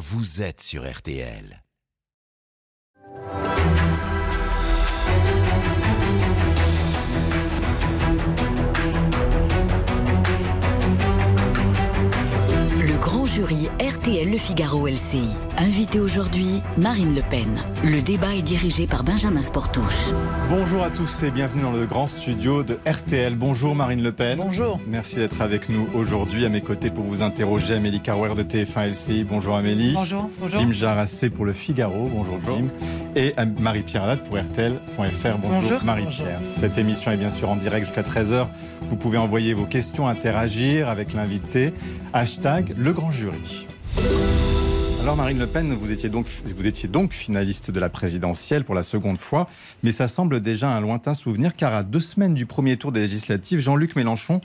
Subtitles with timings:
[0.00, 1.62] vous êtes sur RTL.
[13.40, 15.30] Jury RTL Le Figaro LCI.
[15.56, 17.48] Invité aujourd'hui, Marine Le Pen.
[17.82, 20.10] Le débat est dirigé par Benjamin Sportouche.
[20.50, 23.36] Bonjour à tous et bienvenue dans le grand studio de RTL.
[23.36, 24.36] Bonjour Marine Le Pen.
[24.36, 24.78] Bonjour.
[24.86, 26.44] Merci d'être avec nous aujourd'hui.
[26.44, 29.24] À mes côtés pour vous interroger, Amélie Carwer de TF1 LCI.
[29.24, 29.94] Bonjour Amélie.
[29.94, 30.28] Bonjour.
[30.38, 30.60] Bonjour.
[30.60, 32.10] Jim Jarassé pour le Figaro.
[32.12, 32.68] Bonjour, Jim.
[33.16, 35.38] Et Marie-Pierre Latte pour RTL.fr.
[35.38, 36.40] Bonjour, Marie-Pierre.
[36.58, 38.48] Cette émission est bien sûr en direct jusqu'à 13h.
[38.88, 41.72] Vous pouvez envoyer vos questions, interagir avec l'invité.
[42.12, 43.29] Hashtag le grand jury.
[45.00, 48.74] Alors Marine Le Pen, vous étiez, donc, vous étiez donc finaliste de la présidentielle pour
[48.74, 49.48] la seconde fois,
[49.82, 53.00] mais ça semble déjà un lointain souvenir car à deux semaines du premier tour des
[53.00, 54.40] législatives, Jean-Luc Mélenchon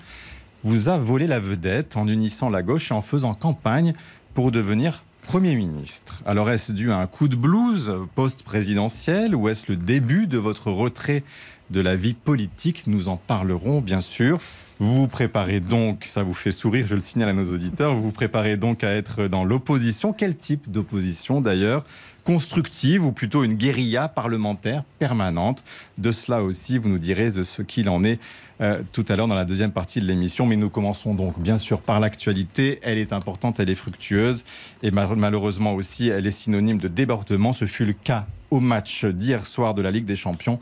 [0.63, 3.93] vous a volé la vedette en unissant la gauche et en faisant campagne
[4.33, 6.21] pour devenir Premier ministre.
[6.25, 10.71] Alors est-ce dû à un coup de blues post-présidentiel ou est-ce le début de votre
[10.71, 11.23] retrait
[11.71, 12.83] de la vie politique?
[12.85, 14.39] Nous en parlerons bien sûr.
[14.79, 18.03] Vous vous préparez donc, ça vous fait sourire, je le signale à nos auditeurs, vous
[18.03, 20.11] vous préparez donc à être dans l'opposition.
[20.11, 21.85] Quel type d'opposition d'ailleurs
[22.25, 25.63] Constructive ou plutôt une guérilla parlementaire permanente?
[25.97, 28.19] De cela aussi, vous nous direz de ce qu'il en est
[28.59, 30.45] euh, tout à l'heure dans la deuxième partie de l'émission.
[30.45, 32.79] Mais nous commençons donc bien sûr par l'actualité.
[32.83, 34.43] Elle est importante, elle est fructueuse
[34.83, 37.53] et malheureusement aussi elle est synonyme de débordement.
[37.53, 40.59] Ce fut le cas au match d'hier soir de la Ligue des Champions.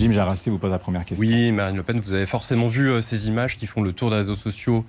[0.00, 1.28] Jim Jarassé vous pose la première question.
[1.28, 4.08] Oui, Marine Le Pen, vous avez forcément vu euh, ces images qui font le tour
[4.08, 4.86] des réseaux sociaux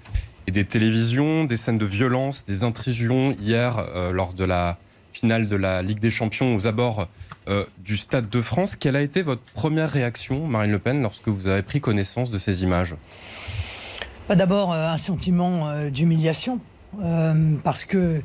[0.47, 4.77] et des télévisions, des scènes de violence, des intrusions hier euh, lors de la
[5.11, 7.09] finale de la Ligue des Champions aux abords
[7.49, 8.77] euh, du Stade de France.
[8.77, 12.37] Quelle a été votre première réaction, Marine Le Pen, lorsque vous avez pris connaissance de
[12.37, 12.95] ces images?
[14.29, 16.61] Bah, D'abord, un sentiment d'humiliation.
[17.63, 18.21] Parce que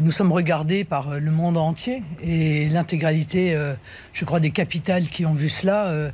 [0.00, 3.56] nous sommes regardés par le monde entier et l'intégralité,
[4.12, 6.10] je crois, des capitales qui ont vu cela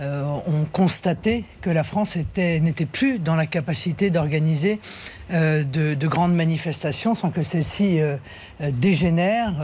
[0.00, 4.80] euh, ont constaté que la France n'était plus dans la capacité d'organiser
[5.23, 8.16] euh, de, de, grandes manifestations sans que celles-ci euh,
[8.60, 9.54] dégénèrent,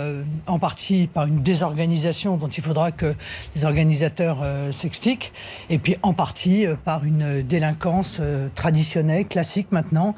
[0.47, 3.15] en partie par une désorganisation dont il faudra que
[3.55, 4.39] les organisateurs
[4.71, 5.33] s'expliquent,
[5.69, 8.21] et puis en partie par une délinquance
[8.55, 10.15] traditionnelle, classique maintenant,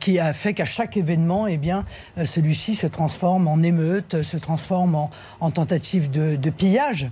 [0.00, 1.84] qui a fait qu'à chaque événement, eh bien,
[2.24, 5.10] celui-ci se transforme en émeute, se transforme en,
[5.40, 7.08] en tentative de, de pillage.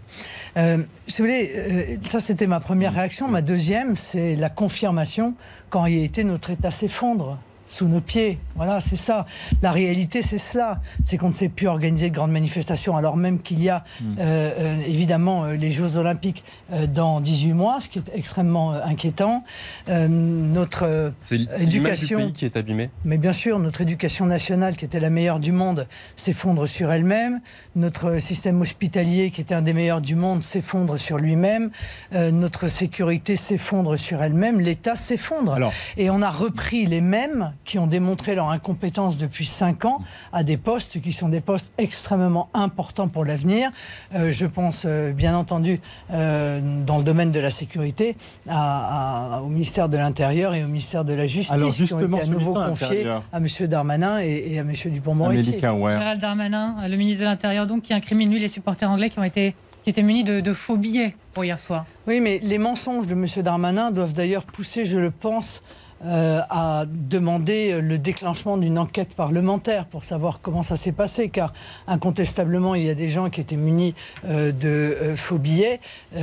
[0.56, 3.28] si vous voulez, ça, c'était ma première réaction.
[3.28, 5.34] Ma deuxième, c'est la confirmation
[5.72, 7.38] qu'en réalité, notre État s'effondre
[7.72, 8.38] sous nos pieds.
[8.54, 9.24] Voilà, c'est ça.
[9.62, 10.82] La réalité, c'est cela.
[11.06, 14.16] C'est qu'on ne sait plus organiser de grandes manifestations, alors même qu'il y a hmm.
[14.18, 16.44] euh, euh, évidemment euh, les Jeux Olympiques
[16.88, 19.44] dans 18 mois, ce qui est extrêmement inquiétant.
[19.88, 22.18] notre éducation.
[22.18, 22.90] Du pays qui est abîmée.
[23.04, 27.40] Mais bien sûr, notre éducation nationale, qui était la meilleure du monde, s'effondre sur elle-même.
[27.74, 31.70] Notre système hospitalier, qui était un des meilleurs du monde, s'effondre sur lui-même.
[32.12, 34.60] notre sécurité s'effondre sur elle-même.
[34.60, 35.56] L'État s'effondre.
[35.96, 40.00] Et on a repris les mêmes qui ont démontré leur incompétence depuis cinq ans
[40.32, 43.70] à des postes qui sont des postes extrêmement importants pour l'avenir.
[44.14, 45.80] Euh, je pense euh, bien entendu
[46.12, 51.12] euh, dans le domaine de la sécurité au ministère de l'Intérieur et au ministère de
[51.12, 53.46] la Justice Alors qui ont été à nouveau confiés à M.
[53.68, 54.72] Darmanin et, à M.
[54.86, 55.58] Dupont-Moretti.
[55.60, 59.24] Gérald Darmanin, le ministre de l'Intérieur, donc, qui incrimine lui les supporters anglais qui ont
[59.24, 61.86] été qui étaient munis de, de faux billets pour hier soir.
[62.06, 63.26] Oui, mais les mensonges de M.
[63.42, 65.62] Darmanin doivent d'ailleurs pousser, je le pense,
[66.04, 71.52] euh, a demandé le déclenchement d'une enquête parlementaire pour savoir comment ça s'est passé, car
[71.86, 75.78] incontestablement, il y a des gens qui étaient munis euh, de euh, faux billets,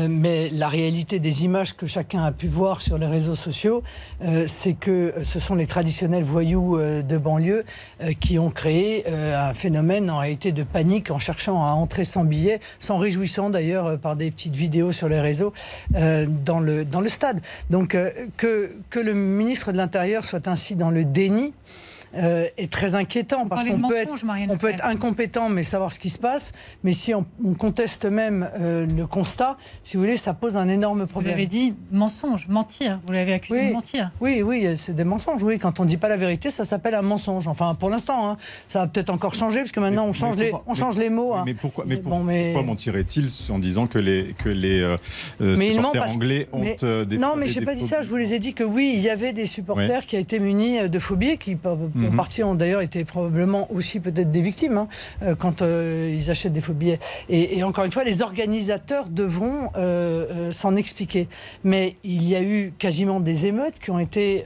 [0.09, 3.83] mais la réalité des images que chacun a pu voir sur les réseaux sociaux,
[4.45, 7.65] c'est que ce sont les traditionnels voyous de banlieue
[8.19, 12.59] qui ont créé un phénomène en réalité de panique en cherchant à entrer sans billet,
[12.79, 15.53] s'en réjouissant d'ailleurs par des petites vidéos sur les réseaux
[15.91, 17.41] dans, le, dans le stade.
[17.69, 17.97] Donc
[18.37, 21.53] que, que le ministre de l'Intérieur soit ainsi dans le déni
[22.15, 25.99] euh, est très inquiétant parce qu'on peut, être, on peut être incompétent mais savoir ce
[25.99, 26.51] qui se passe.
[26.83, 27.25] Mais si on,
[27.57, 31.33] conteste même euh, le constat, si vous voulez, ça pose un énorme problème.
[31.33, 32.99] Vous avez dit mensonge, mentir.
[33.05, 34.11] Vous l'avez accusé de mentir.
[34.21, 35.43] Oui, oui, c'est des mensonges.
[35.43, 37.47] Oui, quand on ne dit pas la vérité, ça s'appelle un mensonge.
[37.47, 38.37] Enfin, pour l'instant, hein.
[38.67, 41.33] ça va peut-être encore changer parce que maintenant on change les, on change les mots.
[41.33, 41.43] Hein.
[41.45, 44.97] Mais pourquoi, mais, pourquoi mentirait-il en disant que les que les euh,
[45.55, 46.61] supporters anglais ont
[47.05, 48.01] des Non, mais j'ai pas dit ça.
[48.01, 50.39] Je vous les ai dit que oui, il y avait des supporters qui qui été
[50.39, 51.55] munis de phobies qui
[52.07, 52.15] mhm.
[52.15, 54.87] partie ont d'ailleurs été probablement aussi peut-être des victimes hein,
[55.23, 56.99] euh, quand euh, ils achètent des faux billets.
[57.29, 59.69] Et, encore une fois, les organisateurs devront
[60.51, 61.27] s'en expliquer.
[61.63, 64.43] Mais il y a eu quasiment des émeutes qui ont été,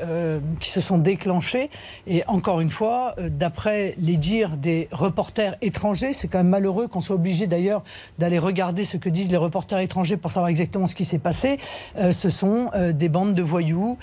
[0.59, 1.69] qui se sont déclenchées.
[2.07, 7.01] Et encore une fois, d'après les dires des reporters étrangers, c'est quand même malheureux qu'on
[7.01, 7.83] soit obligé d'ailleurs
[8.19, 11.57] d'aller regarder ce que disent les reporters étrangers pour savoir exactement ce qui s'est passé.
[12.11, 13.97] ce sont des bandes de voyous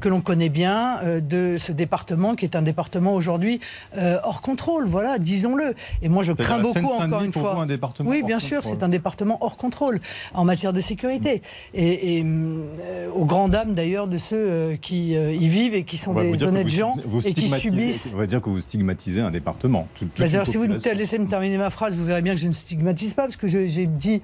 [0.00, 3.60] que l'on connaît bien de ce département qui est un département aujourd'hui
[3.96, 5.74] euh, hors contrôle, voilà, disons-le.
[6.02, 7.56] Et moi, je crains beaucoup, encore une fois.
[7.56, 10.00] Un département oui, bien sûr, c'est un département hors contrôle
[10.34, 11.42] en matière de sécurité.
[11.74, 16.14] Et, euh, aux grandes dames, d'ailleurs, de ceux euh, qui y vivent et qui sont
[16.14, 18.12] des honnêtes gens et qui subissent.
[18.14, 19.88] On va dire que vous stigmatisez un département.
[20.18, 23.14] Bah, si vous laissez me terminer ma phrase, vous verrez bien que je ne stigmatise
[23.14, 24.22] pas, parce que j'ai dit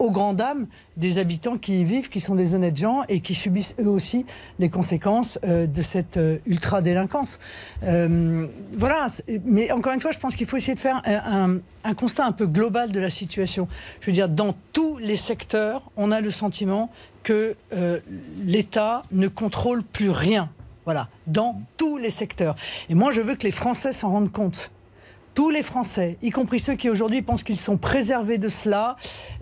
[0.00, 0.66] aux grandes dames
[0.96, 4.26] des habitants qui y vivent, qui sont des honnêtes gens et qui subissent eux aussi
[4.58, 7.38] les conséquences euh, de cette euh, ultra-délinquance.
[7.84, 9.06] Euh, voilà,
[9.44, 12.32] mais encore une fois, je pense qu'il faut essayer de faire un, un, constat un
[12.32, 13.68] peu global de la situation.
[14.00, 16.90] Je veux dire, dans tous les secteurs, on a le sentiment
[17.22, 17.54] que
[18.42, 20.48] l'État ne contrôle plus rien.
[20.86, 22.56] Voilà, dans tous les secteurs.
[22.88, 24.70] Et moi, je veux que les Français s'en rendent compte
[25.34, 28.96] tous les Français, y compris ceux qui aujourd'hui pensent qu'ils sont préservés de cela,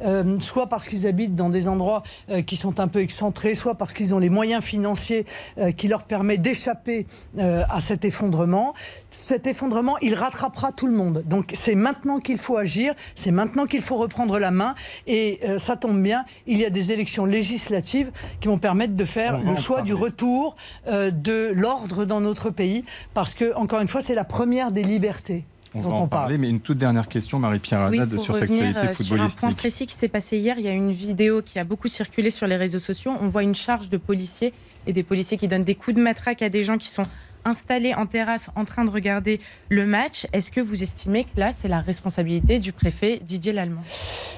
[0.05, 3.75] euh, soit parce qu'ils habitent dans des endroits euh, qui sont un peu excentrés, soit
[3.75, 5.25] parce qu'ils ont les moyens financiers
[5.59, 7.07] euh, qui leur permettent d'échapper
[7.39, 8.75] à cet effondrement.
[9.11, 11.23] Cet effondrement, il rattrapera tout le monde.
[11.27, 14.75] Donc c'est maintenant qu'il faut agir, c'est maintenant qu'il faut reprendre la main.
[15.07, 18.11] Et ça tombe bien, il y a des élections législatives
[18.41, 20.57] qui vont permettre de faire le choix du retour
[20.87, 22.85] de l'ordre dans notre pays,
[23.15, 25.45] parce que, encore une fois, c'est la première des libertés.
[25.75, 29.41] On va en parler, mais une toute dernière question, Marie-Pierre Haddad, sur cette actualité footballistique.
[29.41, 31.65] Sur un point précis qui s'est passé hier, il y a une vidéo qui a
[31.65, 33.13] beaucoup circulé sur les réseaux sociaux.
[33.21, 34.53] On voit une charge de policiers
[34.87, 37.03] et des policiers qui donnent des coups de matraque à des gens qui sont
[37.45, 40.27] installés en terrasse en train de regarder le match.
[40.33, 43.83] Est-ce que vous estimez que là, c'est la responsabilité du préfet Didier Lallemand?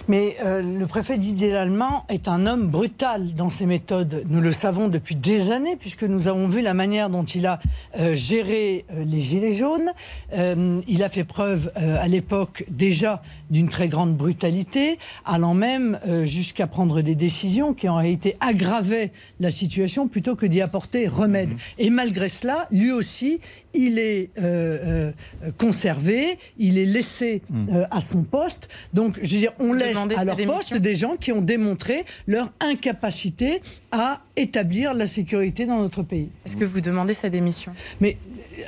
[0.08, 4.24] Mais euh, le préfet Didier Lallemand est un homme brutal dans ses méthodes.
[4.28, 7.60] Nous le savons depuis des années, puisque nous avons vu la manière dont il a
[7.98, 9.92] euh, géré euh, les Gilets jaunes.
[10.32, 17.00] il a fait preuve à l'époque déjà d'une très grande brutalité, allant même jusqu'à prendre
[17.02, 21.50] des décisions qui en réalité aggravaient la situation plutôt que d'y apporter remède.
[21.50, 21.58] Mmh.
[21.78, 23.40] Et malgré cela, lui aussi,
[23.74, 27.68] il est euh, euh, conservé, il est laissé hmm.
[27.70, 28.68] euh, à son poste.
[28.92, 32.52] Donc, je veux dire, on laisse à leur poste des gens qui ont démontré leur
[32.60, 33.60] incapacité
[33.92, 36.30] à établir la sécurité dans notre pays.
[36.44, 37.72] Est-ce que vous demandez sa démission?
[38.00, 38.16] Mais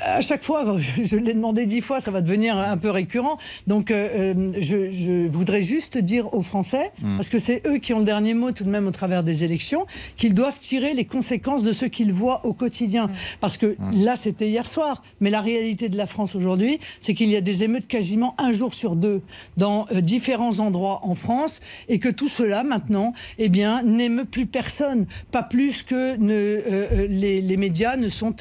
[0.00, 3.38] à chaque fois, je, l'ai demandé dix fois, ça va devenir un peu récurrent.
[3.66, 7.16] Donc, je, voudrais juste dire aux Français, hmm.
[7.16, 9.44] parce que c'est eux qui ont le dernier mot tout de même au travers des
[9.44, 9.86] élections,
[10.16, 13.06] qu'ils doivent tirer les conséquences de ce qu'ils voient au quotidien.
[13.06, 13.12] Hmm.
[13.40, 15.02] Parce que là, c'était hier soir.
[15.20, 18.52] Mais la réalité de la France aujourd'hui, c'est qu'il y a des émeutes quasiment un
[18.52, 19.22] jour sur deux
[19.56, 24.46] dans euh, différents endroits en France et que tout cela, maintenant, eh bien, n'émeut plus
[24.46, 25.06] personne.
[25.30, 28.34] Pas plus que ne, euh, euh, les, médias ne sont,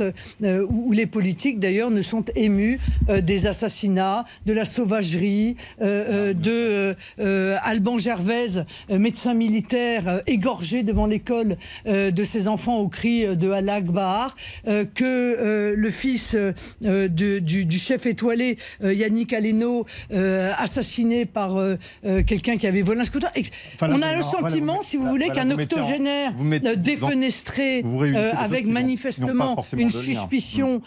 [0.70, 2.80] ou les politiques d'ailleurs, ne sont émus
[3.10, 12.48] des assassinats, de la sauvagerie, de Alban Gervaise, médecin militaire, égorgé devant l'école de ses
[12.48, 14.36] enfants au cri de Allah Akbar,
[14.66, 19.86] que euh, le fils euh, du, chef étoilé euh, Yannick Aleno
[20.58, 21.58] assassiné par
[22.28, 23.32] quelqu'un qui avait volé un scooter.
[23.82, 26.34] on a le sentiment, si vous voulez, qu'un octogénaire
[26.78, 27.84] défenestré
[28.34, 30.82] avec manifestement une suspicion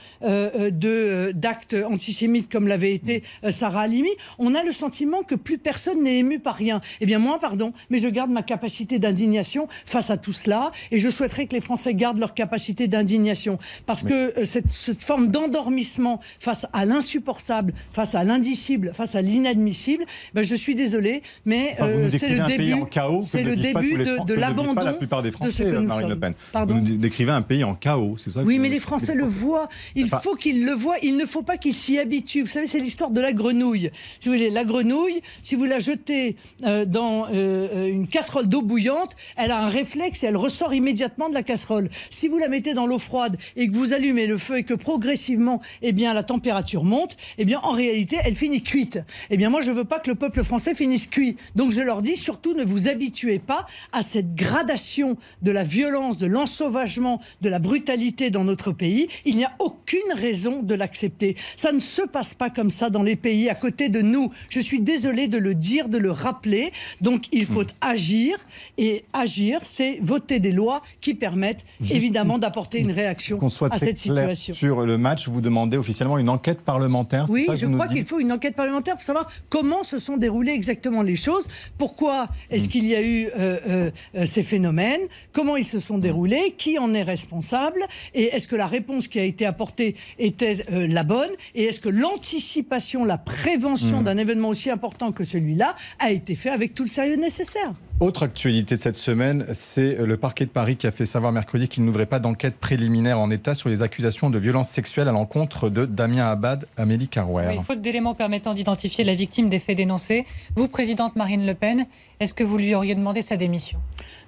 [0.70, 6.02] de d'actes antisémites comme l'avait été Sarah Halimi, on a le sentiment que plus personne
[6.02, 6.80] n'est ému par rien.
[7.00, 10.98] Eh bien moi, pardon, mais je garde ma capacité d'indignation face à tout cela et
[10.98, 16.20] je souhaiterais que les Français gardent leur capacité d'indignation parce que cette cette, forme d'endormissement
[16.38, 22.10] face à l'insupportable, face à l'indicible, face à l'inadmissible, ben je suis désolé, mais euh,
[22.10, 22.74] c'est le début,
[23.22, 26.34] c'est le début de, l'abandon la plupart des Français, de Marine Le Pen.
[26.52, 29.68] Pardon vous décrivez un pays en chaos, c'est ça Oui, mais les Français le voient.
[29.94, 30.96] Il faut qu'ils le voient.
[31.02, 32.44] Il ne faut pas qu'ils s'y habituent.
[32.44, 33.90] Vous savez, c'est l'histoire de la grenouille.
[34.20, 38.62] Si vous voulez, la grenouille, si vous la jetez euh, dans euh, une casserole d'eau
[38.62, 41.90] bouillante, elle a un réflexe et elle ressort immédiatement de la casserole.
[42.08, 44.72] Si vous la mettez dans l'eau froide et que vous allumez le feu et que
[44.72, 49.00] progressivement, eh bien, la température monte, eh bien, en réalité, elle finit cuite.
[49.28, 51.36] Eh bien, moi, je ne veux pas que le peuple français finisse cuit.
[51.54, 56.16] Donc, je leur dis, surtout, ne vous habituez pas à cette gradation de la violence,
[56.16, 59.08] de l'ensauvagement, de la brutalité dans notre pays.
[59.26, 61.36] Il n'y a aucune raison de l'accepter?
[61.56, 64.30] Ça ne se passe pas comme ça dans les pays à côté de nous.
[64.48, 66.72] Je suis désolée de le dire, de le rappeler.
[67.00, 67.76] Donc il faut hmm.
[67.80, 68.36] agir.
[68.78, 73.38] Et agir, c'est voter des lois qui permettent évidemment d'apporter une réaction
[73.70, 74.54] à cette situation.
[74.54, 77.26] Sur le match, vous demandez officiellement une enquête parlementaire.
[77.28, 81.02] Oui, je crois qu'il faut une enquête parlementaire pour savoir comment se sont déroulées exactement
[81.02, 81.46] les choses.
[81.78, 82.68] Pourquoi est-ce hmm.
[82.68, 83.30] qu'il y a eu euh,
[83.66, 85.02] euh, euh, ces phénomènes?
[85.32, 86.54] Comment ils se sont déroulés?
[86.56, 87.80] Qui en est responsable?
[88.14, 91.88] Et est-ce que la réponse qui a été apportée était la bonne Et est-ce que
[91.88, 94.04] l'anticipation, la prévention hmm.
[94.04, 97.72] d'un événement aussi important que celui-là a été fait avec tout le sérieux nécessaire?
[98.00, 101.68] Autre actualité de cette semaine, c'est le parquet de Paris qui a fait savoir mercredi
[101.68, 105.68] qu'il n'ouvrait pas d'enquête préliminaire en état sur les accusations de violences sexuelles à l'encontre
[105.68, 107.46] de Damien Abad, Amélie Carouer.
[107.48, 111.86] Oui, faute d'éléments permettant d'identifier la victime des faits dénoncés, vous, présidente Marine Le Pen,
[112.20, 113.78] est-ce que vous lui auriez demandé sa démission?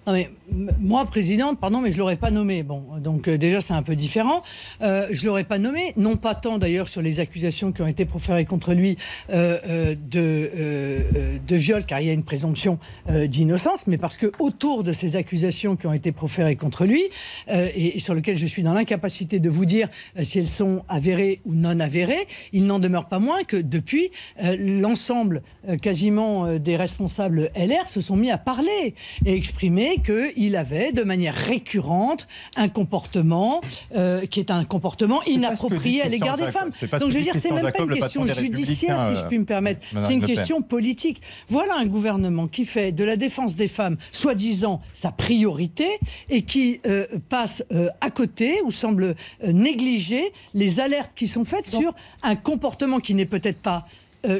[0.07, 0.31] Non mais
[0.79, 2.63] moi présidente, pardon, mais je l'aurais pas nommé.
[2.63, 4.43] Bon, donc euh, déjà c'est un peu différent.
[4.83, 8.05] Euh, je l'aurais pas nommé, non pas tant d'ailleurs sur les accusations qui ont été
[8.05, 8.97] proférées contre lui
[9.31, 13.56] euh, euh de, de viol, car il y a une présomption d'innocence,
[13.87, 17.03] mais parce que autour de ces accusations qui ont été proférées contre lui
[17.49, 19.89] et, et, sur lesquelles je suis dans l'incapacité de vous dire
[20.23, 24.11] si elles sont avérées ou non avérées, il n'en demeure pas moins que depuis
[24.59, 25.43] l'ensemble
[25.83, 28.95] quasiment des responsables LR se sont mis à parler
[29.25, 33.61] et exprimer qu'il avait de manière récurrente un comportement
[33.95, 36.71] euh, qui est un comportement inapproprié à l'égard des femmes.
[37.01, 39.81] Donc je veux dire, c'est même pas une question judiciaire, si je puis me permettre.
[39.95, 41.23] Euh, c'est une question politique.
[41.49, 45.87] Voilà un gouvernement qui fait de la défense des femmes, soi-disant, sa priorité
[46.29, 47.62] et qui euh, passe
[48.00, 53.26] à côté ou semble négliger les alertes qui sont faites sur un comportement qui n'est
[53.26, 53.87] peut-être pas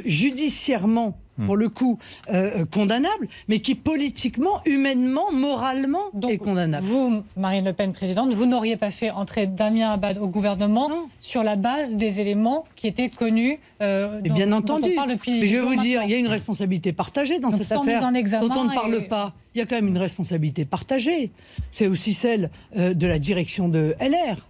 [0.05, 1.99] judiciairement pour le coup,
[2.33, 6.85] euh, condamnable, mais qui politiquement, humainement, moralement est condamnable.
[6.85, 10.89] Vous, Marine Le Pen, présidente, vous n'auriez pas fait entrer Damien Abad au gouvernement
[11.19, 13.59] sur la base des éléments qui étaient connus.
[13.81, 14.95] Euh, bien entendu.
[15.27, 18.03] mais je vais vous dire, il y a une responsabilité partagée dans cette affaire.
[18.03, 19.33] En examen Dont on ne parle pas.
[19.55, 21.31] Il y a quand même une responsabilité partagée.
[21.71, 24.45] C'est aussi celle euh, de la direction de LR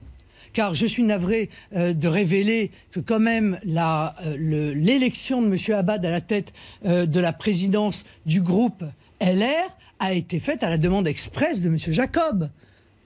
[0.58, 5.78] car je suis navré euh, de révéler que quand même euh, l'élection de M.
[5.78, 6.52] Abad à la tête
[6.84, 8.84] euh, de la présidence du groupe
[9.22, 11.78] LR a été faite à la demande expresse de M.
[11.78, 12.50] Jacob.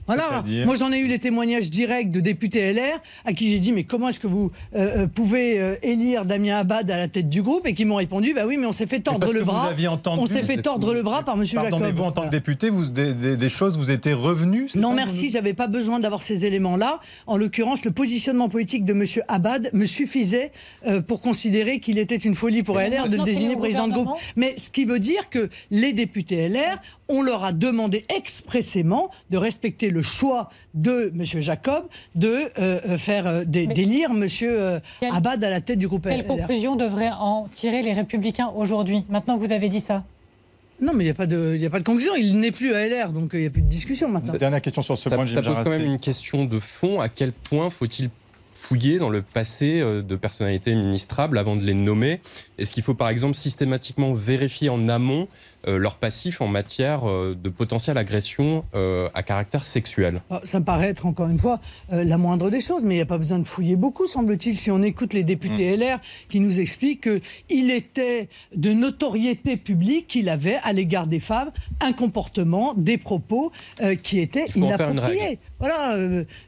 [0.08, 0.44] Voilà.
[0.66, 3.84] Moi, j'en ai eu les témoignages directs de députés LR à qui j'ai dit mais
[3.84, 7.42] comment est-ce que vous euh, euh, pouvez euh, élire Damien Abad à la tête du
[7.42, 9.74] groupe et qui m'ont répondu bah oui mais on s'est fait tordre le bras.
[10.08, 11.88] on s'est fait tordre le bras par Monsieur Pardon, Jacob.
[11.88, 15.54] Mais vous en tant que député, vous, des, choses vous étaient revenues Non merci, j'avais
[15.54, 17.00] pas besoin d'avoir ces éléments-là.
[17.28, 20.52] En l'occurrence, le positionnement politique de Monsieur Abad me suffisait
[21.08, 24.18] pour considérer qu'il était une folie pour LR de le désigner président de groupe.
[24.36, 26.80] Mais ce qui veut dire que les députés LR,
[27.12, 31.24] on leur a demandé expressément de respecter le choix de M.
[31.42, 34.82] Jacob de euh, euh, faire euh, d'élire M.
[35.12, 39.38] Abad à la tête du groupe Quelle conclusion devraient en tirer les Républicains aujourd'hui, maintenant
[39.38, 40.04] que vous avez dit ça?
[40.82, 42.16] Non, mais il n'y a, pas de, a pas de conclusion.
[42.16, 44.34] Il n'est plus à LR, donc il n'y a plus de discussion maintenant.
[44.34, 45.28] Dernière question sur ce point.
[45.28, 47.00] Ça pose quand même une question de fond.
[47.00, 48.10] À quel point faut-il
[48.56, 52.20] fouiller dans le passé de personnalités ministrables avant de les nommer?
[52.58, 55.28] Est-ce qu'il faut par exemple systématiquement vérifier en amont euh,
[55.66, 60.66] leur passif en matière euh, de potentielle agression euh, à caractère sexuel ah, Ça me
[60.66, 63.40] paraît être encore une fois la moindre des choses, mais il n'y a pas besoin
[63.40, 65.80] de fouiller beaucoup, semble-t-il, si on écoute les députés mmh.
[65.80, 66.00] LR
[66.30, 67.10] qui nous expliquent
[67.48, 71.52] qu'il était de notoriété publique qu'il avait à l'égard des femmes
[71.82, 73.52] un comportement, des propos
[74.04, 75.40] qui étaient inappropriés.
[75.60, 75.96] Voilà,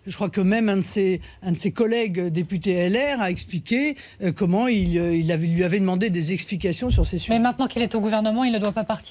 [0.08, 3.96] je crois que même un de ses, un de ses collègues députés LR a expliqué
[4.36, 7.34] comment il, il avait, lui avait demandé des explications sur ces sujets.
[7.34, 9.03] Mais maintenant qu'il est au gouvernement, il ne doit pas partir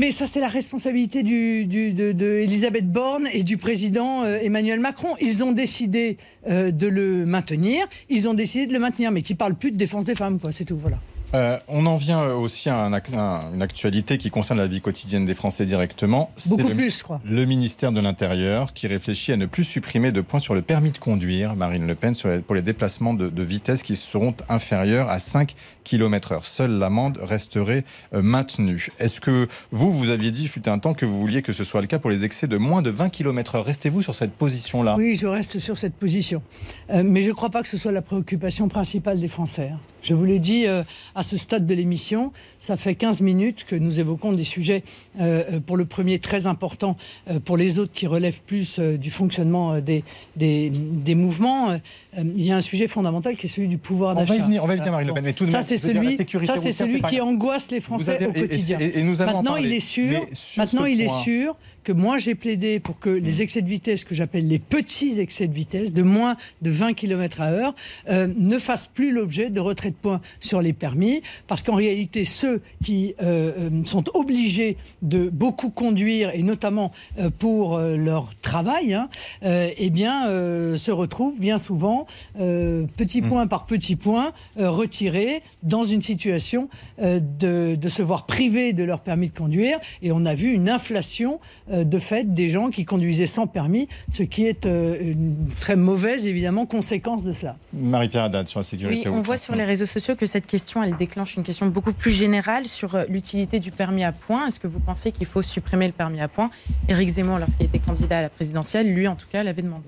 [0.00, 5.14] mais ça, c'est la responsabilité du, de, Borne et du président euh, Emmanuel Macron.
[5.20, 6.16] Ils ont décidé
[6.48, 7.86] euh, de le maintenir.
[8.08, 10.52] Ils ont décidé de le maintenir, mais qui parle plus de défense des femmes, quoi.
[10.52, 10.80] C'est tout.
[11.34, 15.64] Euh, on en vient aussi à, une actualité qui concerne la vie quotidienne des Français
[15.64, 16.32] directement.
[16.46, 17.20] Beaucoup plus, je crois.
[17.24, 20.90] Le ministère de l'Intérieur qui réfléchit à ne plus supprimer de points sur le permis
[20.90, 22.14] de conduire, Marine Le Pen,
[22.46, 26.46] pour les déplacements de, vitesse qui seront inférieurs à 5 km heure.
[26.46, 28.88] Seule l'amende resterait euh, maintenue.
[28.98, 31.80] Est-ce que vous, vous aviez dit, fut un temps, que vous vouliez que ce soit
[31.80, 33.64] le cas pour les excès de moins de 20 km heure?
[33.64, 34.96] Restez-vous sur cette position-là?
[34.96, 36.42] Oui, je reste sur cette position.
[36.90, 39.70] Euh, mais je ne crois pas que ce soit la préoccupation principale des Français.
[39.72, 39.80] Hein.
[40.02, 40.66] Je vous l'ai dit
[41.20, 42.32] à ce stade de l'émission.
[42.58, 44.82] Ça fait 15 minutes que nous évoquons des sujets,
[45.20, 46.96] euh, pour le premier très important,
[47.44, 50.02] pour les autres qui relèvent plus du fonctionnement des,
[50.36, 51.78] des, des mouvements.
[52.16, 54.32] il y a un sujet fondamental qui est celui du pouvoir d'achat.
[54.32, 55.62] On va y venir, on va y venir Marie Le Pen, mais tout de ça
[55.62, 58.78] c'est celui, ça, c'est celui qui angoisse les Français au quotidien.
[58.78, 62.98] Et, nous maintenant, il est sûr, maintenant il est sûr que moi j'ai plaidé pour
[62.98, 63.42] que les mm.
[63.42, 67.40] excès de vitesse que j'appelle les petits excès de vitesse de moins de 20 km
[67.40, 67.74] à heure
[68.10, 71.09] euh, ne fassent plus l'objet de retrait de points sur les permis
[71.46, 76.92] parce qu'en réalité ceux qui euh, euh, sont obligés de beaucoup conduire et notamment
[77.38, 79.08] pour leur travail hein,
[79.42, 80.26] eh bien
[80.76, 83.28] se retrouvent bien souvent petit mm.
[83.28, 89.00] point par petit point retirés dans une situation de, de se voir privés de leur
[89.00, 91.40] permis de conduire et on a vu une inflation
[91.70, 95.76] euh, de fait des gens qui conduisaient sans permis, ce qui est euh, une très
[95.76, 97.56] mauvaise, évidemment, conséquence de cela.
[97.72, 99.08] Marie-Pierre Haddad, sur la sécurité.
[99.08, 101.92] Oui, on voit sur les réseaux sociaux que cette question, elle déclenche une question beaucoup
[101.92, 104.46] plus générale sur euh, l'utilité du permis à points.
[104.46, 106.50] Est-ce que vous pensez qu'il faut supprimer le permis à points
[106.88, 109.84] Éric Zemmour, lorsqu'il était candidat à la présidentielle, lui, en tout cas, l'avait demandé.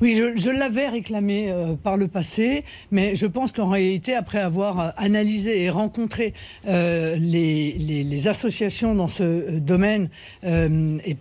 [0.00, 1.52] Oui, je, l'avais réclamé
[1.82, 6.32] par le passé, mais je pense qu'en réalité, après avoir analysé et rencontré
[6.64, 10.08] les, les, associations dans ce domaine
[10.44, 11.16] et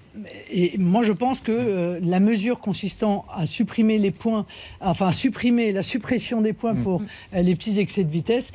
[0.51, 4.45] et moi, je pense que euh, la mesure consistant à supprimer les points,
[4.81, 7.07] enfin à supprimer la suppression des points pour mm.
[7.35, 8.51] euh, les petits excès de vitesse,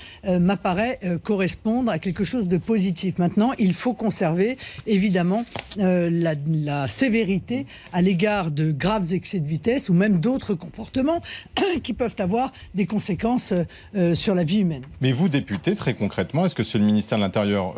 [0.79, 3.19] euh, correspondre à quelque chose de positif.
[3.19, 4.57] Maintenant, il faut conserver
[4.87, 5.45] évidemment
[5.77, 11.21] la, la, sévérité à l'égard de graves excès de vitesse ou même d'autres comportements
[11.83, 13.53] qui peuvent avoir des conséquences
[14.15, 14.83] sur la vie humaine.
[15.01, 17.75] Mais vous, député, très concrètement, est-ce que si le ministère de l'Intérieur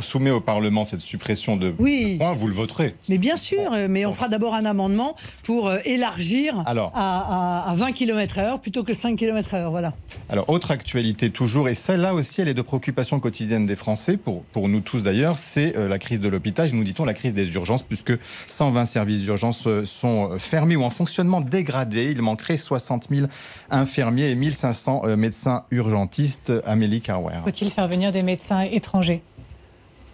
[0.00, 2.94] soumet au Parlement cette suppression de points, vous le voterez?
[3.08, 7.92] Mais bien sûr, euh, mais on fera d'abord un amendement pour euh, élargir à, 20
[7.92, 9.70] km/h plutôt que 5 km/h.
[9.70, 9.94] Voilà.
[10.28, 14.42] Alors, autre actualité toujours, et celle-là aussi, elle est de préoccupation quotidienne des Français, pour,
[14.44, 16.68] pour nous tous d'ailleurs, c'est euh, la crise de l'hôpital.
[16.72, 18.12] Nous dit-on la crise des urgences, puisque
[18.48, 22.10] 120 services d'urgence sont fermés ou en fonctionnement dégradé.
[22.10, 23.26] Il manquerait 60 000
[23.70, 26.52] infirmiers et 1500 médecins urgentistes.
[26.64, 27.40] Amélie Carwer.
[27.44, 29.22] Faut-il faire venir des médecins étrangers?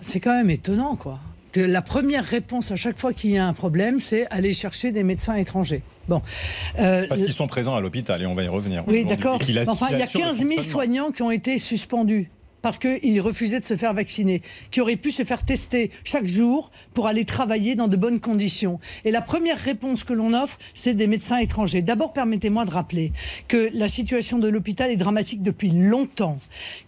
[0.01, 1.19] C'est quand même étonnant, quoi
[1.61, 5.03] la première réponse à chaque fois qu'il y a un problème, c'est aller chercher des
[5.03, 5.83] médecins étrangers.
[6.09, 6.23] Bon.
[6.79, 8.85] Euh, Parce qu'ils sont présents à l'hôpital et on va y revenir.
[8.87, 9.41] Oui, d'accord.
[9.67, 12.31] Enfin, il y a 15 000 soignants qui ont été suspendus
[12.63, 16.71] parce qu'ils refusaient de se faire vacciner, qui auraient pu se faire tester chaque jour
[16.95, 18.81] pour aller travailler dans de bonnes conditions.
[19.05, 21.83] Et la première réponse que l'on offre, c'est des médecins étrangers.
[21.83, 23.13] D'abord, permettez-moi de rappeler
[23.49, 26.39] que la situation de l'hôpital est dramatique depuis longtemps,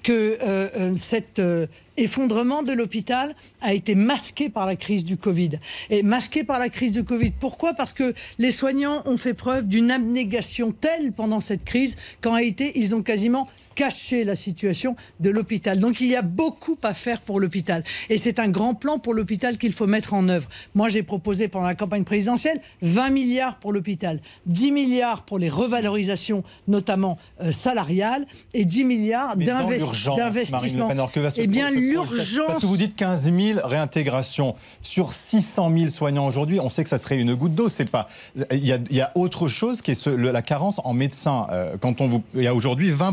[0.02, 5.16] que euh, euh, cet euh, effondrement de l'hôpital a été masqué par la crise du
[5.16, 5.58] Covid.
[5.90, 7.32] Et masqué par la crise du Covid.
[7.38, 7.74] Pourquoi?
[7.74, 12.72] Parce que les soignants ont fait preuve d'une abnégation telle pendant cette crise qu'en réalité,
[12.76, 13.46] ils ont quasiment
[13.78, 15.78] cacher la situation de l'hôpital.
[15.78, 17.84] Donc il y a beaucoup à faire pour l'hôpital.
[18.10, 20.48] Et c'est un grand plan pour l'hôpital qu'il faut mettre en œuvre.
[20.74, 25.48] Moi, j'ai proposé pendant la campagne présidentielle 20 milliards pour l'hôpital, 10 milliards pour les
[25.48, 30.88] revalorisations, notamment euh, salariales, et 10 milliards d'investissement.
[31.36, 32.46] Eh bien, l'urgence.
[32.48, 36.58] Parce que vous dites 15 000 réintégrations sur 600 000 soignants aujourd'hui.
[36.58, 37.68] On sait que ça serait une goutte d'eau.
[37.68, 38.08] C'est pas.
[38.50, 41.46] Il y, a, autre chose qui est la carence en médecins.
[41.52, 43.12] Euh, quand on vous, il y a aujourd'hui 20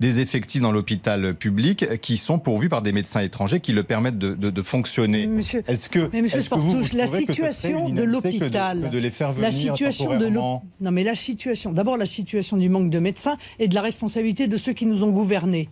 [0.00, 4.18] des effectifs dans l'hôpital public qui sont pourvus par des médecins étrangers qui le permettent
[4.18, 5.28] de, fonctionner.
[5.68, 6.40] Est-ce que, mais monsieur
[6.94, 11.72] la situation de l'hôpital, de, les faire venir la situation de non mais la situation,
[11.72, 15.02] d'abord la situation du manque de médecins et de la responsabilité de ceux qui nous
[15.02, 15.68] ont gouvernés.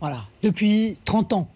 [0.00, 1.48] Voilà, depuis 30 ans.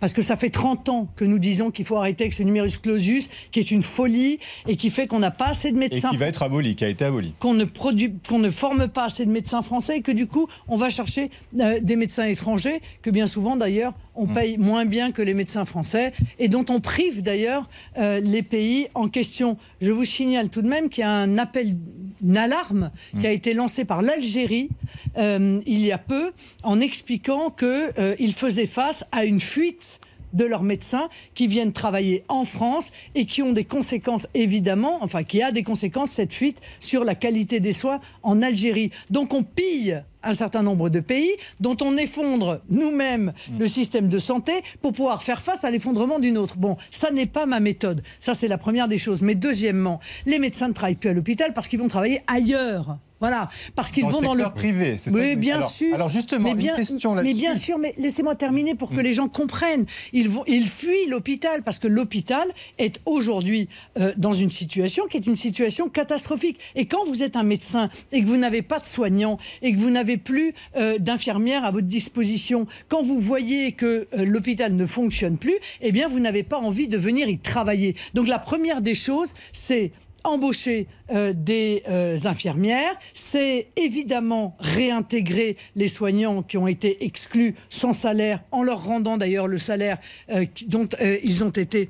[0.00, 2.78] Parce que ça fait 30 ans que nous disons qu'il faut arrêter avec ce numerus
[2.78, 6.08] clausus, qui est une folie et qui fait qu'on n'a pas assez de médecins.
[6.10, 7.34] Et qui va être aboli, qui a été aboli.
[7.38, 10.48] Qu'on ne, produit, qu'on ne forme pas assez de médecins français et que du coup,
[10.68, 14.34] on va chercher euh, des médecins étrangers, que bien souvent d'ailleurs, on mm.
[14.34, 18.88] paye moins bien que les médecins français et dont on prive d'ailleurs euh, les pays
[18.94, 19.56] en question.
[19.80, 21.76] Je vous signale tout de même qu'il y a un appel,
[22.22, 23.26] une alarme qui mm.
[23.26, 24.70] a été lancé par l'Algérie
[25.18, 30.00] euh, il y a peu en expliquant qu'il faisait face à une fuite
[30.36, 35.24] de leurs médecins qui viennent travailler en France et qui ont des conséquences évidemment, enfin
[35.24, 38.90] qui a des conséquences cette fuite sur la qualité des soins en Algérie.
[39.10, 43.58] Donc on pille un certain nombre de pays dont on effondre nous-mêmes mm.
[43.58, 46.56] le système de santé pour pouvoir faire face à l'effondrement d'une autre.
[46.56, 48.02] Bon, ça n'est pas ma méthode.
[48.18, 49.22] Ça, c'est la première des choses.
[49.22, 52.98] Mais deuxièmement, les médecins ne travaillent plus à l'hôpital parce qu'ils vont travailler ailleurs.
[53.20, 54.96] Voilà, parce qu'ils vont dans le privé.
[54.98, 55.94] C'est oui, bien alors, sûr.
[55.94, 57.34] Alors justement, mais bien, une question là-dessus.
[57.34, 59.00] Mais bien sûr, mais laissez-moi terminer pour que mm.
[59.00, 59.86] les gens comprennent.
[60.12, 62.46] Ils vont, ils fuient l'hôpital parce que l'hôpital
[62.78, 66.58] est aujourd'hui euh, dans une situation qui est une situation catastrophique.
[66.74, 69.78] Et quand vous êtes un médecin et que vous n'avez pas de soignants et que
[69.78, 74.84] vous n'avez plus euh, d'infirmières à votre disposition, quand vous voyez que euh, l'hôpital ne
[74.84, 77.96] fonctionne plus, eh bien, vous n'avez pas envie de venir y travailler.
[78.12, 79.92] Donc la première des choses, c'est
[80.26, 87.92] embaucher euh, des euh, infirmières, c'est évidemment réintégrer les soignants qui ont été exclus sans
[87.92, 89.98] salaire, en leur rendant d'ailleurs le salaire
[90.30, 90.88] euh, dont
[91.22, 91.88] ils ont été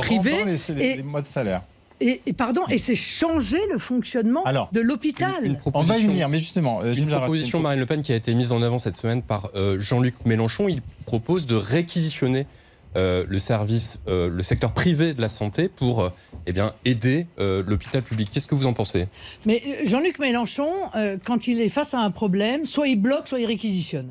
[0.00, 0.44] privés.
[0.68, 1.62] Les, les, mois de salaire.
[2.00, 5.58] Et, pardon, et c'est changer le fonctionnement de l'hôpital.
[5.74, 8.52] On va y venir, mais justement, une proposition Marine Le Pen qui a été mise
[8.52, 10.68] en avant cette semaine par Jean-Luc Mélenchon.
[10.68, 12.46] Il propose de réquisitionner
[12.96, 16.10] euh, le service, euh, le secteur privé de la santé pour euh,
[16.46, 18.30] eh bien, aider l'hôpital public.
[18.32, 19.06] Qu'est-ce que vous en pensez?
[19.44, 20.68] Mais Jean-Luc Mélenchon,
[21.24, 24.10] quand il est face à un problème, soit il bloque, soit il réquisitionne.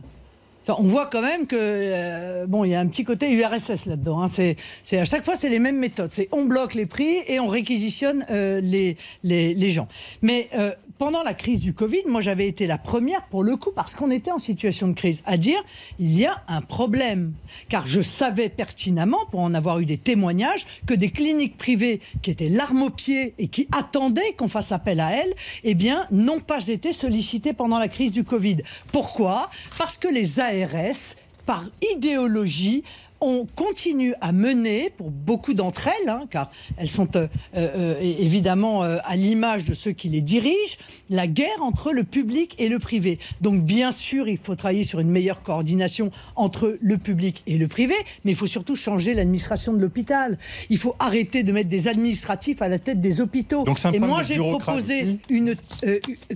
[0.70, 4.22] On voit quand même que bon, il y a un petit côté URSS là-dedans.
[4.22, 4.28] Hein.
[4.28, 6.12] C'est, à chaque fois, c'est les mêmes méthodes.
[6.14, 9.88] C'est on bloque les prix et on réquisitionne les, les, les, gens.
[10.22, 10.50] Mais
[10.98, 14.12] pendant la crise du Covid, moi j'avais été la première pour le coup, parce qu'on
[14.12, 15.62] était en situation de crise, à dire
[16.00, 17.34] il y a un problème.
[17.70, 22.32] Car je savais pertinemment, pour en avoir eu des témoignages, que des cliniques privées qui
[22.32, 25.34] étaient l'arme au pied et qui attendaient qu'on fasse appel à elles,
[25.64, 28.58] eh bien, n'ont pas été sollicitées pendant la crise du Covid.
[28.92, 29.50] Pourquoi?
[29.78, 32.84] Parce que les ARS par idéologie,
[33.22, 38.84] on continue à mener, pour beaucoup d'entre elles, hein, car elles sont euh, euh, évidemment
[38.84, 40.78] euh, à l'image de ceux qui les dirigent,
[41.10, 43.20] la guerre entre le public et le privé.
[43.42, 47.68] Donc bien sûr, il faut travailler sur une meilleure coordination entre le public et le
[47.68, 50.38] privé, mais il faut surtout changer l'administration de l'hôpital.
[50.70, 53.66] Il faut arrêter de mettre des administratifs à la tête des hôpitaux.
[53.94, 55.56] et moi, j'ai proposé une,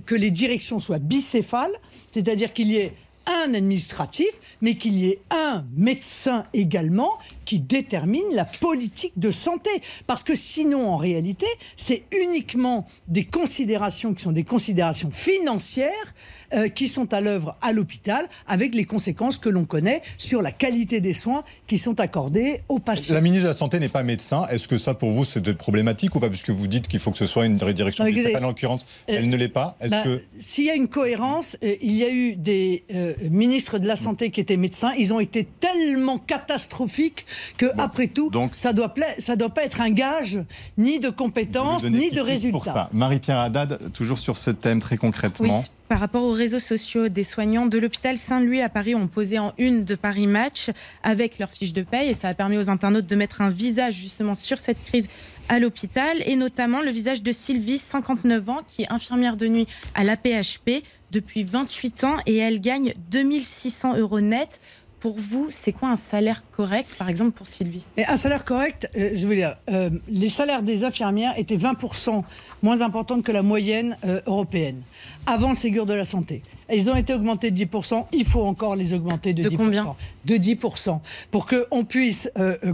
[0.06, 1.72] que les directions soient bicéphales,
[2.10, 2.92] c'est-à-dire qu'il y ait
[3.26, 4.30] un administratif,
[4.60, 9.70] mais qu'il y ait un médecin également qui détermine la politique de santé.
[10.06, 16.14] Parce que sinon, en réalité, c'est uniquement des considérations qui sont des considérations financières
[16.54, 20.52] euh, qui sont à l'œuvre à l'hôpital, avec les conséquences que l'on connaît sur la
[20.52, 23.14] qualité des soins qui sont accordés aux patients.
[23.14, 24.46] La ministre de la Santé n'est pas médecin.
[24.50, 26.28] Est-ce que ça, pour vous, c'est problématique ou pas?
[26.28, 29.48] Puisque vous dites qu'il faut que ce soit une direction en l'occurrence, elle ne l'est
[29.48, 29.76] pas.
[29.88, 30.04] Bah,
[30.38, 33.96] s'il y a une cohérence, euh, il y a eu des euh, ministres de la
[33.96, 34.92] Santé qui étaient médecins.
[34.98, 37.26] Ils ont été tellement catastrophiques
[37.56, 40.38] que, après tout, ça ne doit, ça doit pas être un gage
[40.78, 42.88] ni de compétences, ni de résultats.
[42.92, 47.66] Marie-Pierre Haddad, toujours sur ce thème très concrètement par rapport aux réseaux sociaux des soignants
[47.66, 50.70] de l'hôpital Saint-Louis à Paris ont posé en une de Paris Match
[51.02, 53.92] avec leur fiche de paye et ça a permis aux internautes de mettre un visage
[53.96, 55.06] justement sur cette crise
[55.50, 59.68] à l'hôpital et notamment le visage de Sylvie, 59 ans, qui est infirmière de nuit
[59.94, 64.62] à l'APHP depuis 28 ans et elle gagne 2600 euros net
[65.02, 67.82] pour vous, c'est quoi un salaire correct, par exemple, pour Sylvie?
[68.06, 72.22] Un salaire correct, euh, je veux dire, euh, les salaires des infirmières étaient 20%
[72.62, 74.80] moins importants que la moyenne euh, européenne,
[75.26, 76.42] avant le Ségur de la Santé.
[76.72, 79.56] Ils ont été augmentés de 10%, il faut encore les augmenter de, de 10%.
[79.56, 82.30] Combien de 10%, pour qu'on puisse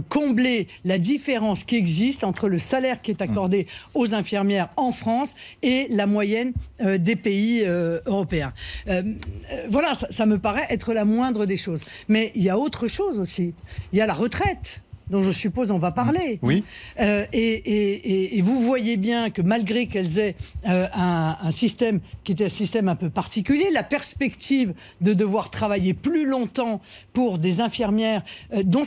[0.07, 5.35] combler la différence qui existe entre le salaire qui est accordé aux infirmières en France
[5.63, 7.65] et la moyenne des pays
[8.05, 8.53] européens.
[9.69, 11.85] voilà, ça, ça, me paraît être la moindre des choses.
[12.07, 13.55] Mais il y a autre chose aussi.
[13.91, 16.39] Il y a la retraite dont je suppose on va parler.
[16.41, 16.63] Oui.
[16.99, 20.35] Euh, et, vous voyez bien que malgré qu'elles aient
[20.67, 25.93] euh, un, système qui était un système un peu particulier, la perspective de devoir travailler
[25.93, 26.81] plus longtemps
[27.13, 28.83] pour des infirmières, euh, dont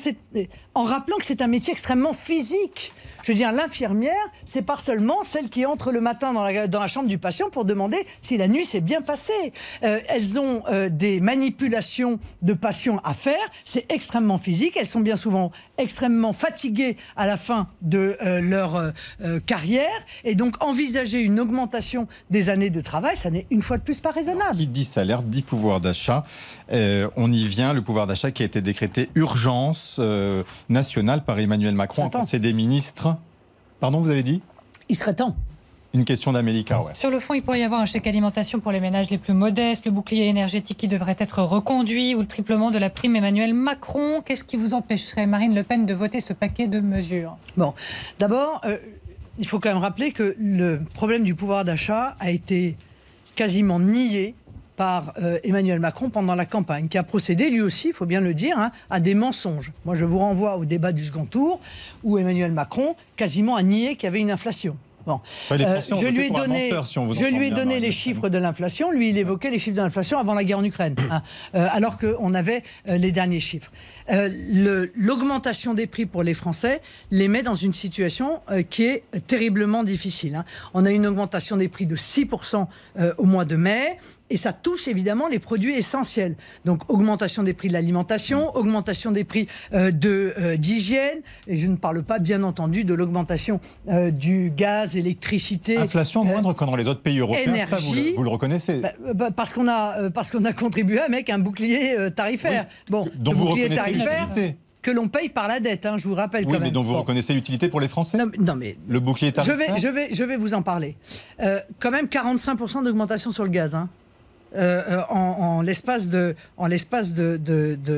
[0.75, 2.93] en rappelant que c'est un métier extrêmement physique.
[3.23, 4.13] Je veux dire, l'infirmière,
[4.47, 8.05] c'est pas seulement celle qui entre le matin dans la, chambre du patient pour demander
[8.21, 9.53] si la nuit s'est bien passée.
[9.85, 13.39] Euh, elles ont euh, des manipulations de patients à faire.
[13.65, 14.77] C'est extrêmement physique.
[14.77, 18.93] Elles sont bien souvent extrêmement fatiguées à la fin de euh, leur
[19.47, 19.89] carrière.
[20.25, 24.01] Et donc, envisager une augmentation des années de travail, ça n'est une fois de plus
[24.01, 24.57] pas raisonnable.
[24.57, 26.25] Qui dit salaire, dit pouvoir d'achat.
[26.71, 30.01] on y vient, le pouvoir d'achat qui a été décrété urgence
[30.73, 33.17] nationale par Emmanuel Macron en Conseil des ministres
[33.81, 34.41] Pardon, vous avez dit
[34.89, 35.37] Il serait temps.
[35.95, 36.95] Une question d'Amélie Carouet.
[36.95, 39.35] Sur le fond, il pourrait y avoir un chèque alimentation pour les ménages les plus
[39.35, 43.53] modestes, le bouclier énergétique qui devrait être reconduit ou le triplement de la prime Emmanuel
[43.53, 44.23] Macron.
[44.25, 47.37] Qu'est-ce qui vous empêcherait, Marine Le Pen, de voter ce paquet de mesures?
[47.59, 47.75] Bon,
[48.19, 48.79] d'abord, euh,
[49.39, 52.77] il faut quand même rappeler que le problème du pouvoir d'achat a été
[53.35, 54.35] quasiment nié
[54.77, 58.21] par euh, Emmanuel Macron pendant la campagne, qui a procédé lui aussi, il faut bien
[58.21, 59.73] le dire, hein, à des mensonges.
[59.85, 61.61] Moi, je vous renvoie au débat du second tour,
[62.03, 64.77] où Emmanuel Macron quasiment a nié qu'il y avait une inflation.
[65.07, 65.21] Bon.
[65.51, 68.93] je lui ai donné, je lui ai donné les chiffres de l'inflation.
[68.93, 72.35] Lui, il évoquait les chiffres de l'inflation avant la guerre en Ukraine, hein, alors qu'on
[72.35, 73.73] avait les derniers chiffres.
[74.95, 80.37] L'augmentation des prix pour les Français les met dans une situation qui est terriblement difficile.
[80.37, 80.45] Hein.
[80.75, 82.67] On a une augmentation des prix de 6%
[83.19, 83.99] au mois de mai
[84.33, 86.37] et ça touche évidemment les produits essentiels.
[86.65, 91.67] Donc augmentation des prix de l'alimentation, augmentation des prix euh, de euh, d'hygiène, et je
[91.67, 95.77] ne parle pas bien entendu de l'augmentation euh, du gaz, électricité.
[95.77, 99.53] Inflation moindre que dans les autres pays européens, ça vous le, reconnaissez bah, bah, Parce
[99.53, 102.67] qu'on a parce qu'on a contribué avec un bouclier tarifaire.
[102.89, 104.31] Bon, donc vous bouclier tarifaire
[104.81, 106.97] que l'on paye par la dette, hein, je vous rappelle oui, quand mais dont vous
[106.97, 110.25] reconnaissez l'utilité pour les Français non, mais Le bouclier tarifaire je vais, je vais, je
[110.25, 110.97] vais vous en parler.
[111.79, 113.75] quand même 45% d'augmentation sur le gaz.
[113.75, 113.89] Hein.
[114.55, 116.35] Euh, euh, en, l'espace de,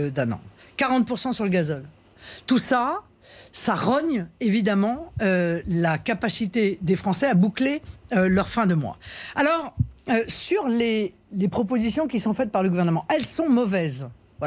[0.09, 0.41] d'un an.
[0.79, 1.85] 40% sur le gazole.
[2.47, 3.01] Tout ça,
[3.51, 8.99] ça rogne évidemment euh, la capacité des Français à boucler leur fin de mois.
[9.35, 9.75] Alors,
[10.29, 14.07] sur les, les propositions qui sont faites par le gouvernement, elles sont mauvaises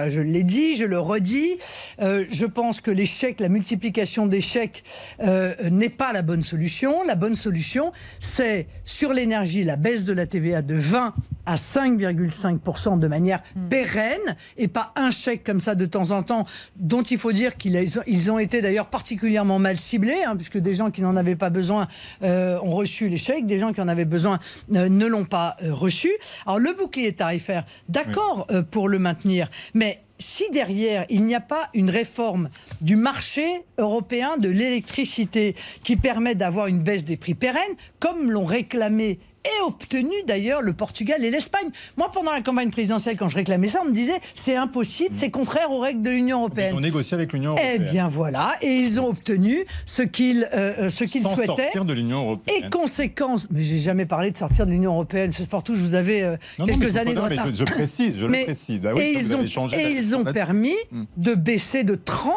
[0.09, 1.57] je l'ai dit, je le redis.
[2.01, 4.83] Euh, je pense que l'échec, la multiplication des chèques
[5.21, 7.03] euh, n'est pas la bonne solution.
[7.03, 11.13] La bonne solution, c'est sur l'énergie la baisse de la TVA de 20
[11.45, 13.67] à 5,5% de manière hmm.
[13.69, 17.57] pérenne et pas un chèque comme ça de temps en temps, dont il faut dire
[17.57, 21.49] qu'ils ont été d'ailleurs particulièrement mal ciblés, hein, puisque des gens qui n'en avaient pas
[21.49, 21.87] besoin
[22.23, 26.11] euh, ont reçu les chèques, des gens qui en avaient besoin ne l'ont pas reçu.
[26.45, 29.86] Alors le bouclier tarifaire, d'accord pour le maintenir, mais
[30.19, 32.49] si derrière, il n'y a pas une réforme
[32.81, 38.45] du marché européen de l'électricité qui permet d'avoir une baisse des prix pérennes, comme l'ont
[38.45, 41.69] réclamé et obtenu d'ailleurs le Portugal et l'Espagne.
[41.97, 45.31] Moi, pendant la campagne présidentielle, quand je réclamais ça, on me disait c'est impossible, c'est
[45.31, 46.73] contraire aux règles de l'Union européenne.
[46.73, 47.83] Ils ont négocié avec l'Union européenne.
[47.87, 51.45] Eh bien voilà, et ils ont obtenu ce qu'ils euh, euh, ce qu'ils souhaitaient.
[51.45, 52.65] sortir de l'Union européenne.
[52.65, 55.31] Et conséquence, mais j'ai jamais parlé de sortir de l'Union européenne.
[55.31, 57.47] Je sais tout, je vous avais euh, quelques années de retard.
[57.53, 58.81] je, précise, je le précise.
[58.85, 61.03] Ah et ils ont, et ils ont permis hmm.
[61.17, 62.27] de baisser de 30